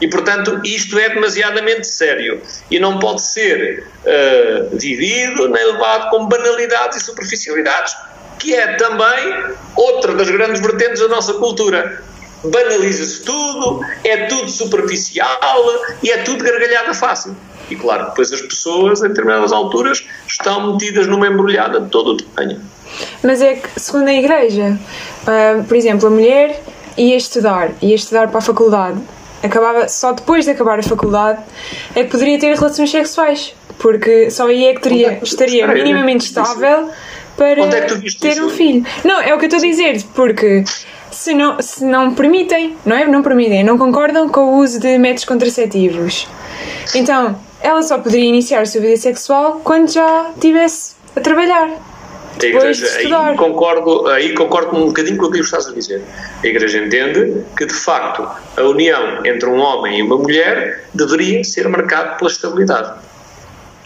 [0.00, 2.40] E, portanto, isto é demasiadamente sério.
[2.70, 7.94] E não pode ser ah, vivido nem levado com banalidades e superficialidades,
[8.40, 12.02] que é também outra das grandes vertentes da nossa cultura.
[12.42, 15.38] Banaliza-se tudo, é tudo superficial
[16.02, 17.36] e é tudo gargalhada fácil.
[17.70, 22.16] E claro, depois as pessoas, em determinadas alturas, estão metidas numa embrulhada de todo o
[22.16, 22.60] tamanho.
[23.22, 24.76] Mas é que, segundo a Igreja,
[25.26, 26.62] ah, por exemplo, a mulher
[26.96, 29.00] ia estudar, ia estudar para a faculdade,
[29.42, 31.40] acabava só depois de acabar a faculdade
[31.94, 36.90] é que poderia ter relações sexuais, porque só aí é que teria, estaria minimamente estável
[37.36, 38.46] para Onde é que tu viste ter isso?
[38.46, 38.84] um filho.
[39.04, 40.64] Não, é o que eu estou a dizer, porque
[41.10, 43.06] se não, se não permitem, não é?
[43.06, 46.28] Não permitem, não concordam com o uso de métodos contraceptivos.
[46.94, 51.70] Então, ela só poderia iniciar a sua vida sexual quando já estivesse a trabalhar.
[52.42, 56.02] A Igreja, aí concordo, aí concordo um bocadinho com aquilo que estás a dizer.
[56.42, 58.26] A Igreja entende que, de facto,
[58.56, 62.92] a união entre um homem e uma mulher deveria ser marcada pela estabilidade.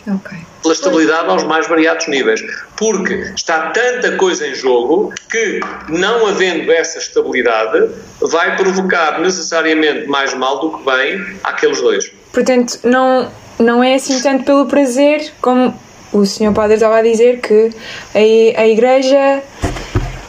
[0.07, 0.38] Ok.
[0.64, 2.40] Pela estabilidade aos mais variados níveis.
[2.76, 7.90] Porque está tanta coisa em jogo que, não havendo essa estabilidade,
[8.20, 12.10] vai provocar necessariamente mais mal do que bem àqueles dois.
[12.32, 15.78] Portanto, não, não é assim tanto pelo prazer, como
[16.12, 17.70] o senhor padre estava a dizer, que
[18.14, 19.42] a, a igreja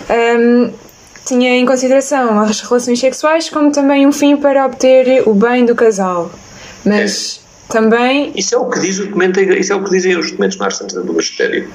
[0.09, 0.73] hum,
[1.25, 5.75] tinha em consideração as relações sexuais como também um fim para obter o bem do
[5.75, 6.29] casal.
[6.83, 10.29] Mas também Isso é o que diz o documento isso é o que dizem os
[10.31, 11.71] documentos mais santos do Magistério.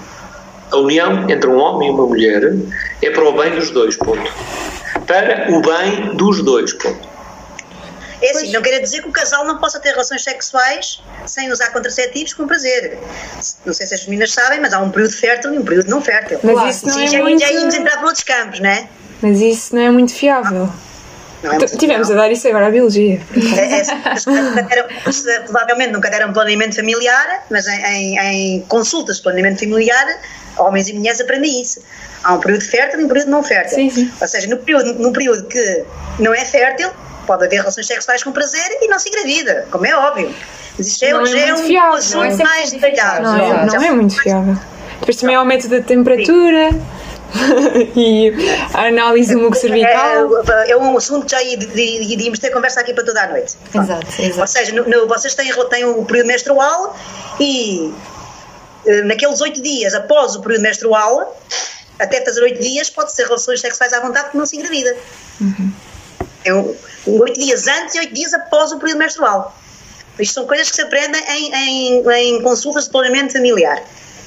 [0.70, 2.54] A união entre um homem e uma mulher
[3.02, 4.32] é para o bem dos dois, ponto.
[5.06, 7.08] Para o bem dos dois, ponto.
[8.22, 11.70] É assim, não quer dizer que o casal não possa ter relações sexuais sem usar
[11.70, 12.98] contraceptivos com prazer.
[13.64, 16.02] Não sei se as meninas sabem, mas há um período fértil e um período não
[16.02, 16.38] fértil.
[16.44, 18.86] Mas isso não Sim, é já, muito- já íamos entrar por outros campos, não é?
[19.22, 20.68] Mas isso não é muito fiável.
[21.42, 23.20] Não é Tivemos a dar isso agora à biologia.
[23.56, 28.18] É, é, as pessoas nunca deram- se- provavelmente nunca deram planeamento familiar, mas em, em-
[28.18, 30.06] em consultas de planeamento familiar,
[30.58, 31.80] homens e mulheres aprendem isso.
[32.22, 33.76] Há um período fértil e um período não fértil.
[33.76, 34.12] Sim, sim.
[34.20, 35.84] Ou seja, no período, no período que
[36.18, 36.90] não é fértil,
[37.26, 40.34] pode haver relações sexuais com prazer e não se engravida, como é óbvio.
[40.76, 43.22] Mas isso já é, Não é já é um fiável, assunto mais detalhado.
[43.22, 44.56] Não, é, não é muito fiável.
[44.98, 46.68] Depois também há o método da temperatura
[47.96, 48.32] e
[48.74, 50.28] a análise do muco cervical.
[50.66, 53.56] É, é um assunto que já iríamos ter conversa aqui para toda a noite.
[53.74, 54.40] Exato, exato.
[54.40, 56.96] Ou seja, no- no- vocês têm, têm o período menstrual
[57.38, 57.92] e
[58.86, 61.40] eh, naqueles oito dias após o período menstrual,
[61.98, 64.96] até fazer oito dias, pode ter relações sexuais à vontade que não se engravida.
[66.44, 66.74] É um,
[67.06, 69.54] um oito dias antes e oito dias após o período menstrual.
[70.18, 73.82] Isto são coisas que se aprendem em, em, em consultas de planeamento familiar.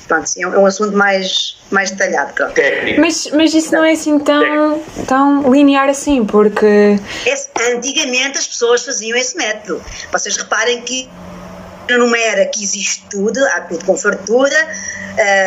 [0.07, 2.33] Pronto, é um, é um assunto mais, mais detalhado.
[2.33, 2.53] Pronto.
[2.53, 2.99] Técnico.
[3.01, 8.83] Mas, mas isso não é assim tão, tão linear assim, porque Esse- antigamente as pessoas
[8.83, 9.81] faziam esse método.
[10.11, 11.09] Vocês reparem que
[11.89, 14.55] numa era que existe tudo, há tudo com fartura,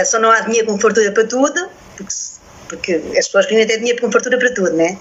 [0.01, 2.37] ah, só não há dinheiro com fartura para tudo, porque, se-
[2.69, 4.97] porque as pessoas queriam ter dinheiro com fartura para tudo, né?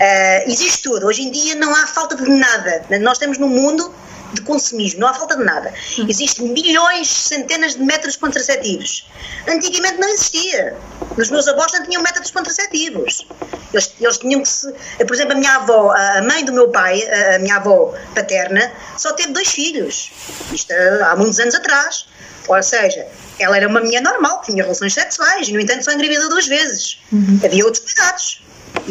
[0.00, 1.06] Ah, existe tudo.
[1.06, 2.84] Hoje em dia não há falta de nada.
[3.00, 3.92] Nós estamos num mundo
[4.32, 5.72] de consumismo, não há falta de nada.
[6.08, 9.06] Existem milhões, centenas de métodos contraceptivos.
[9.48, 10.76] Antigamente não existia.
[11.16, 13.26] Os meus avós não tinham métodos contraceptivos.
[13.72, 14.72] Eles, eles tinham que se.
[14.98, 17.02] Por exemplo, a minha avó, a mãe do meu pai,
[17.34, 20.10] a minha avó paterna, só teve dois filhos.
[20.52, 20.72] Isto
[21.04, 22.06] há muitos anos atrás.
[22.48, 23.06] Ou seja,
[23.38, 26.98] ela era uma mulher normal, tinha relações sexuais, e no entanto só engravidou duas vezes.
[27.44, 28.42] Havia outros cuidados.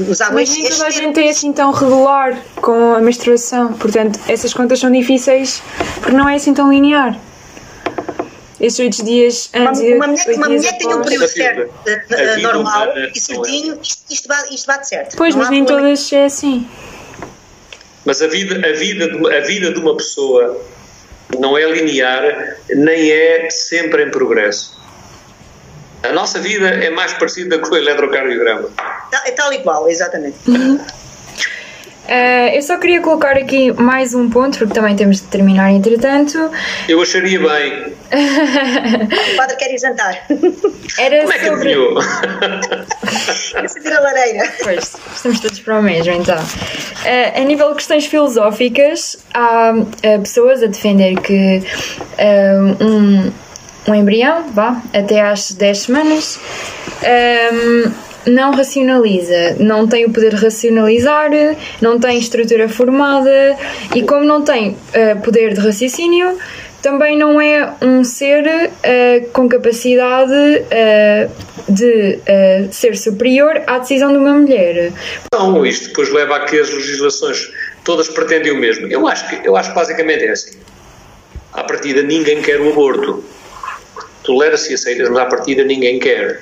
[0.10, 3.74] Usava mas nem toda a gente é assim tão regular com a menstruação.
[3.74, 5.62] Portanto, essas contas são difíceis
[6.02, 7.18] porque não é assim tão linear.
[8.60, 11.74] Esses oito dias Uma, antes e uma mulher, uma mulher que tenha um período certo,
[11.86, 15.16] vida normal e certinho, isto, isto, bate, isto bate certo.
[15.18, 15.90] Pois, Não mas nem problema.
[15.96, 16.68] todas é assim.
[18.06, 20.60] Mas a vida, a, vida de, uma- a vida de uma pessoa
[21.40, 24.77] não é linear, nem é sempre em progresso.
[26.04, 28.70] A nossa vida é mais parecida com o eletrocardiograma.
[29.26, 30.38] É tal e qual, exatamente.
[32.08, 36.50] Eh, eu só queria colocar aqui mais um ponto, porque também temos de terminar entretanto.
[36.88, 37.98] Eu acharia bem.
[39.34, 40.26] O padre quer ir jantar.
[40.98, 41.74] Era Como é que sobre.
[41.74, 42.02] adivinhou?
[43.68, 44.50] Sentir a lareira.
[44.64, 46.38] Pois, estamos todos para o mesmo, então.
[47.04, 49.74] Eh, a nível de questões filosóficas, há
[50.04, 51.62] eh, pessoas a defender que
[52.82, 53.32] um,
[53.88, 56.40] um embrião, vá, até às 10 semanas,
[57.02, 57.92] ehm,
[58.26, 61.32] não racionaliza, não tem o poder de racionalizar,
[61.82, 63.58] não tem estrutura formada
[63.96, 66.38] e, como não tem eh, poder de raciocínio,
[66.82, 70.34] também não é um ser eh, com capacidade
[70.70, 71.30] eh,
[71.68, 74.94] de eh, ser superior à decisão de uma mulher.
[75.34, 77.52] Não, isto depois leva a que as legislações
[77.84, 78.88] todas pretendem o mesmo.
[78.88, 80.58] Eu acho que, eu acho que basicamente é assim.
[81.52, 83.24] À partida ninguém quer o aborto.
[84.28, 86.42] Tolera-se e aceita, mas à partida ninguém quer.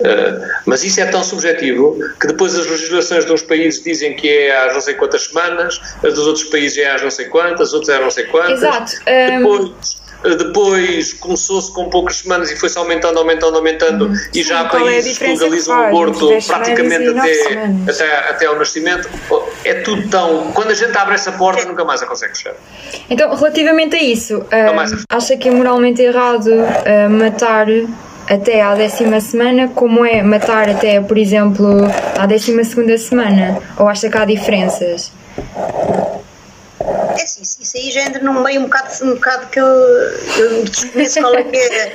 [0.00, 4.28] Uh, mas isso é tão subjetivo que depois as legislações de uns países dizem que
[4.28, 7.72] é às não sei quantas semanas, as dos outros países é às não sei quantas,
[7.72, 8.62] outros é às não sei quantas.
[8.62, 9.98] Exato, Depois,
[10.34, 15.18] depois começou-se com poucas semanas e foi-se aumentando, aumentando, aumentando e já há é países
[15.18, 19.08] que legalizam o aborto praticamente até, até, até ao nascimento.
[19.30, 20.52] Oh, É tudo tão.
[20.52, 22.54] Quando a gente abre essa porta, nunca mais a consegue fechar.
[23.08, 24.92] Então, relativamente a isso, mais.
[25.08, 27.66] acha que é moralmente errado ah, matar
[28.28, 31.66] até à décima semana, como é matar até, por exemplo,
[32.18, 33.58] à décima segunda semana?
[33.78, 35.12] Ou acha que há diferenças?
[37.18, 40.64] É assim, isso, aí já entra num meio um bocado, um bocado que eu, eu
[40.64, 41.92] desconheço qual é que é.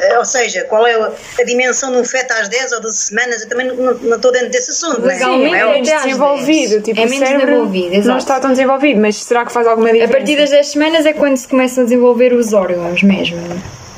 [0.00, 3.42] eh, Ou seja, qual é a dimensão de um feto às 10 ou 12 semanas?
[3.42, 5.14] Eu também não, não estou dentro desse assunto, não é?
[5.14, 5.96] Legalmente é é?
[5.96, 6.70] desenvolvido.
[6.70, 6.82] 10.
[6.84, 8.08] Tipo, É o menos cérebro desenvolvido, exato.
[8.08, 10.16] Não está tão desenvolvido, mas será que faz alguma A diferença?
[10.18, 13.38] partir das 10 semanas é quando se começam a desenvolver os órgãos mesmo.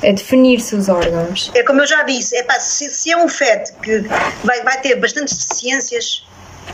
[0.02, 1.50] É definir-se os órgãos.
[1.54, 4.04] É como eu já disse, é pá, se, se é um feto que
[4.44, 6.22] vai, vai ter bastantes deficiências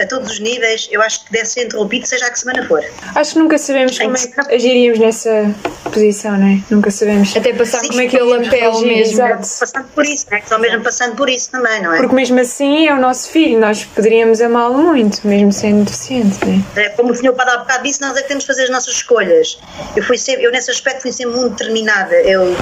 [0.00, 2.82] a todos os níveis, eu acho que deve ser interrompido, seja a que semana for.
[3.14, 6.60] Acho que nunca sabemos Tem como que é que agiríamos nessa posição, não é?
[6.70, 7.36] Nunca sabemos.
[7.36, 9.12] Até passar Sim, como aquele sim, apelo sim, mesmo.
[9.12, 9.48] exato.
[9.60, 10.42] Passando por isso, né?
[10.46, 11.98] Só mesmo passando por isso também, não é?
[11.98, 16.62] Porque mesmo assim é o nosso filho, nós poderíamos amá-lo muito, mesmo sendo deficiente, não
[16.76, 16.86] é?
[16.86, 18.70] É, Como o senhor Padre há bocado disse, nós é que temos de fazer as
[18.70, 19.58] nossas escolhas.
[19.96, 22.14] Eu, fui sempre, eu nesse aspecto fui sempre muito determinada.
[22.14, 22.54] Eu,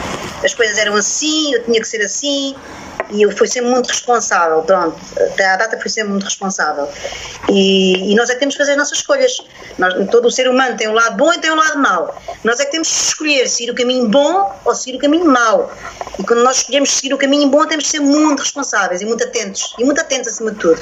[0.44, 2.54] as coisas eram assim, eu tinha que ser assim,
[3.12, 4.62] e eu fui sempre muito responsável.
[4.62, 6.88] Pronto, até à data fui sempre muito responsável.
[7.48, 9.32] E, e nós é que temos de fazer as nossas escolhas.
[9.78, 12.22] Nós, todo o ser humano tem um lado bom e tem um lado mau.
[12.44, 15.72] Nós é que temos de escolher seguir o caminho bom ou seguir o caminho mau.
[16.18, 19.24] E quando nós escolhemos seguir o caminho bom, temos de ser muito responsáveis e muito
[19.24, 19.74] atentos.
[19.78, 20.80] E muito atentos acima de tudo.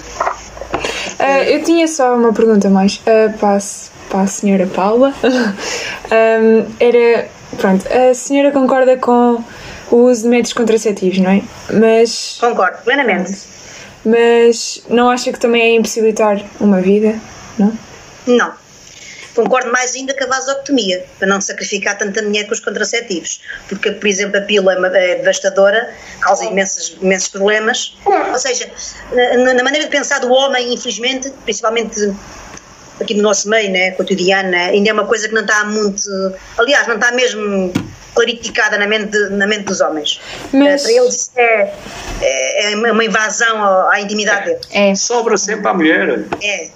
[1.19, 3.59] Ah, eu tinha só uma pergunta mais ah, para,
[4.09, 5.15] para a senhora Paula.
[6.11, 9.43] Ahm, era, pronto, a senhora concorda com
[9.91, 11.43] o uso de métodos contraceptivos, não é?
[11.73, 13.33] Mas, Concordo, plenamente.
[14.05, 17.19] mas não acha que também é impossibilitar uma vida,
[17.59, 17.73] não?
[18.27, 18.53] Não.
[19.35, 23.41] Concordo mais ainda com a vasectomia, para não sacrificar tanta mulher com os contraceptivos.
[23.69, 27.97] Porque, por exemplo, a pílula é é devastadora, causa imensos, imensos problemas.
[28.05, 28.69] Ou seja,
[29.13, 32.13] na, na maneira de pensar do homem, infelizmente, principalmente
[33.01, 36.11] aqui no nosso meio, né, cotidiano, né, ainda é uma coisa que não está muito.
[36.59, 37.73] Aliás, não está mesmo
[38.19, 40.21] clarificada na mente, de- na mente dos homens.
[40.53, 41.75] Mas- Eh, Para eles isso é,
[42.21, 44.67] é, é uma invasão à intimidade deles.
[44.73, 44.95] É.
[44.95, 46.25] Sobra sempre à mulher.
[46.43, 46.69] É.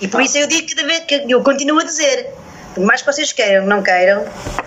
[0.00, 2.28] E por isso eu digo cada vez que eu continuo a dizer,
[2.74, 4.24] por mais que vocês queiram, não queiram,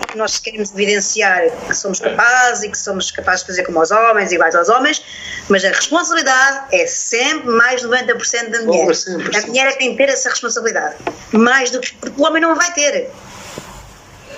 [0.10, 3.90] que nós queremos evidenciar que somos capazes e que somos capazes de fazer como os
[3.92, 5.02] homens, iguais aos homens,
[5.50, 8.94] mas a responsabilidade é sempre mais de 90% da mulher.
[8.96, 10.96] Sempre, a mulher é que tem que ter essa responsabilidade.
[11.32, 11.94] Mais do que.
[11.96, 13.10] Porque o homem não vai ter.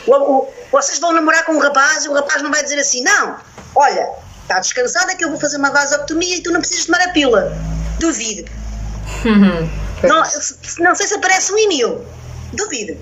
[0.08, 3.04] O- o- vocês vão namorar com um rapaz e o rapaz não vai dizer assim:
[3.04, 3.36] não,
[3.76, 4.10] olha,
[4.44, 7.58] está descansada que eu vou fazer uma vasectomia e tu não precisas tomar a pílula.
[8.00, 8.50] Duvido.
[10.04, 12.02] Não, se- não sei se aparece um e-mail.
[12.54, 12.98] Duvido.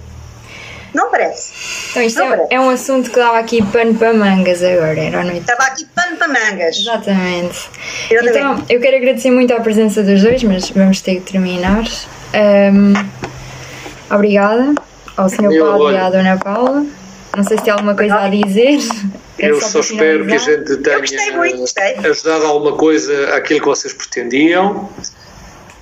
[0.94, 1.52] Não parece.
[1.90, 2.54] Então isto Não é, parece.
[2.54, 5.40] é um assunto que dava aqui pano para mangas agora, era à noite.
[5.40, 6.78] Estava aqui pano para mangas.
[6.78, 7.70] Exatamente.
[8.12, 8.38] Exatamente.
[8.38, 11.84] Então, eu quero agradecer muito a presença dos dois, mas vamos ter que terminar.
[12.34, 12.94] Ahm,
[14.10, 14.74] obrigada
[15.18, 15.60] ao Sr.
[15.60, 16.86] Paulo e à Dona Paula.
[17.36, 18.78] Não sei se tem alguma coisa a dizer.
[19.40, 21.96] É Eu só só para espero que a gente tenha gostei muito, gostei.
[21.98, 24.88] ajudado alguma coisa àquilo que vocês pretendiam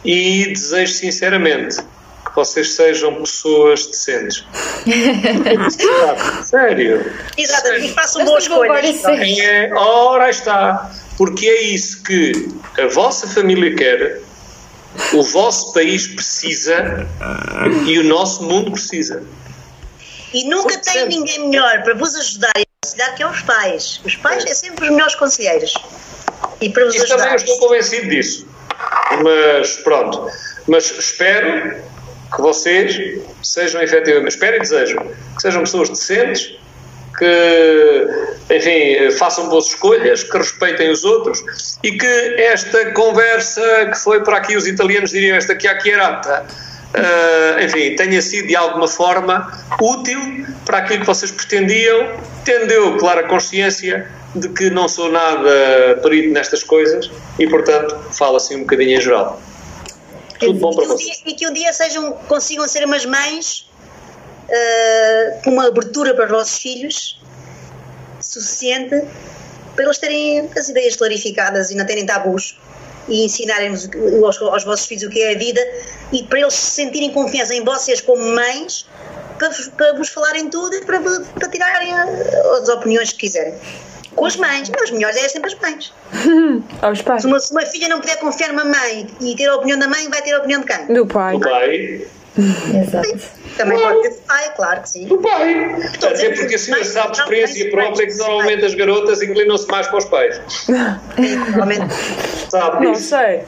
[0.05, 4.45] e desejo sinceramente que vocês sejam pessoas decentes.
[6.45, 7.11] Sério.
[7.37, 7.87] Exatamente.
[7.87, 10.89] E façam boas ser- É, ora aí está.
[11.17, 12.31] Porque é isso que
[12.81, 14.21] a vossa família quer,
[15.13, 17.07] o vosso país precisa
[17.85, 19.23] e o nosso mundo precisa.
[20.33, 21.15] E nunca tem Sempre.
[21.15, 24.01] ninguém melhor para vos ajudar e aconselhar que é os pais.
[24.05, 25.73] Os pais é sempre os melhores conselheiros.
[26.61, 27.43] E para vos Isso também ajudar.
[27.43, 28.47] estou convencido disso.
[29.23, 30.27] Mas pronto.
[30.67, 31.81] Mas espero
[32.33, 34.97] que vocês sejam efetivamente, espero e desejo
[35.35, 36.55] que sejam pessoas decentes,
[37.17, 38.07] que,
[38.49, 41.43] enfim, façam boas escolhas, que respeitem os outros
[41.83, 46.45] e que esta conversa que foi para aqui, os italianos diriam esta chiacchierata,
[46.93, 52.97] eh, enfim, tenha sido de alguma forma útil para aquilo que vocês pretendiam, tendo eu
[52.97, 58.61] clara consciência de que não sou nada perito nestas coisas e, portanto, falo assim um
[58.61, 59.41] bocadinho em geral.
[60.39, 61.23] Tudo bom E para que dia, vocês.
[61.25, 63.70] e que um dia sejam, consigam ser umas mães
[65.43, 67.19] com uma abertura para os vossos filhos
[68.19, 69.01] suficiente
[69.75, 72.59] para eles terem as ideias clarificadas e não terem tabus
[73.07, 73.89] e ensinarem-vos
[74.23, 75.61] aos, aos vossos filhos o que é a vida
[76.11, 78.85] e para eles sentirem confiança em vocês como mães
[79.39, 82.05] para, vos- para vos falarem tudo e para, para tirarem ah,
[82.61, 83.55] as opiniões que quiserem.
[84.15, 85.93] Com as mães, mas os melhores é sempre as mães.
[86.81, 87.21] Aos pais.
[87.21, 89.87] Se uma, se uma filha não puder confiar numa mãe e ter a opinião da
[89.87, 90.93] mãe, vai ter a opinião de quem?
[90.93, 91.33] Do pai.
[91.33, 92.07] Do pai,
[92.37, 93.19] Exato.
[93.57, 95.05] Também pode ter de pai, claro que sim.
[95.05, 95.75] do pai.
[95.95, 99.97] Até porque a senhora sabe de experiência própria que normalmente as garotas inclinam-se mais para
[99.97, 100.41] os pais.
[101.53, 101.93] Realmente.
[102.49, 103.41] Sabe Não sei.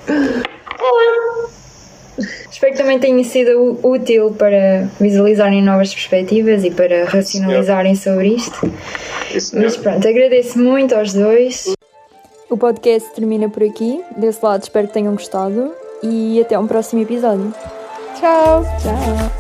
[2.52, 8.72] Espero que também tenha sido útil para visualizarem novas perspectivas e para racionalizarem sobre isto.
[9.54, 11.74] Mas pronto, agradeço muito aos dois.
[12.50, 14.04] O podcast termina por aqui.
[14.16, 15.74] Desse lado, espero que tenham gostado
[16.04, 17.54] e até um próximo episódio.
[18.24, 18.64] Tchau.
[18.80, 19.34] Tchau.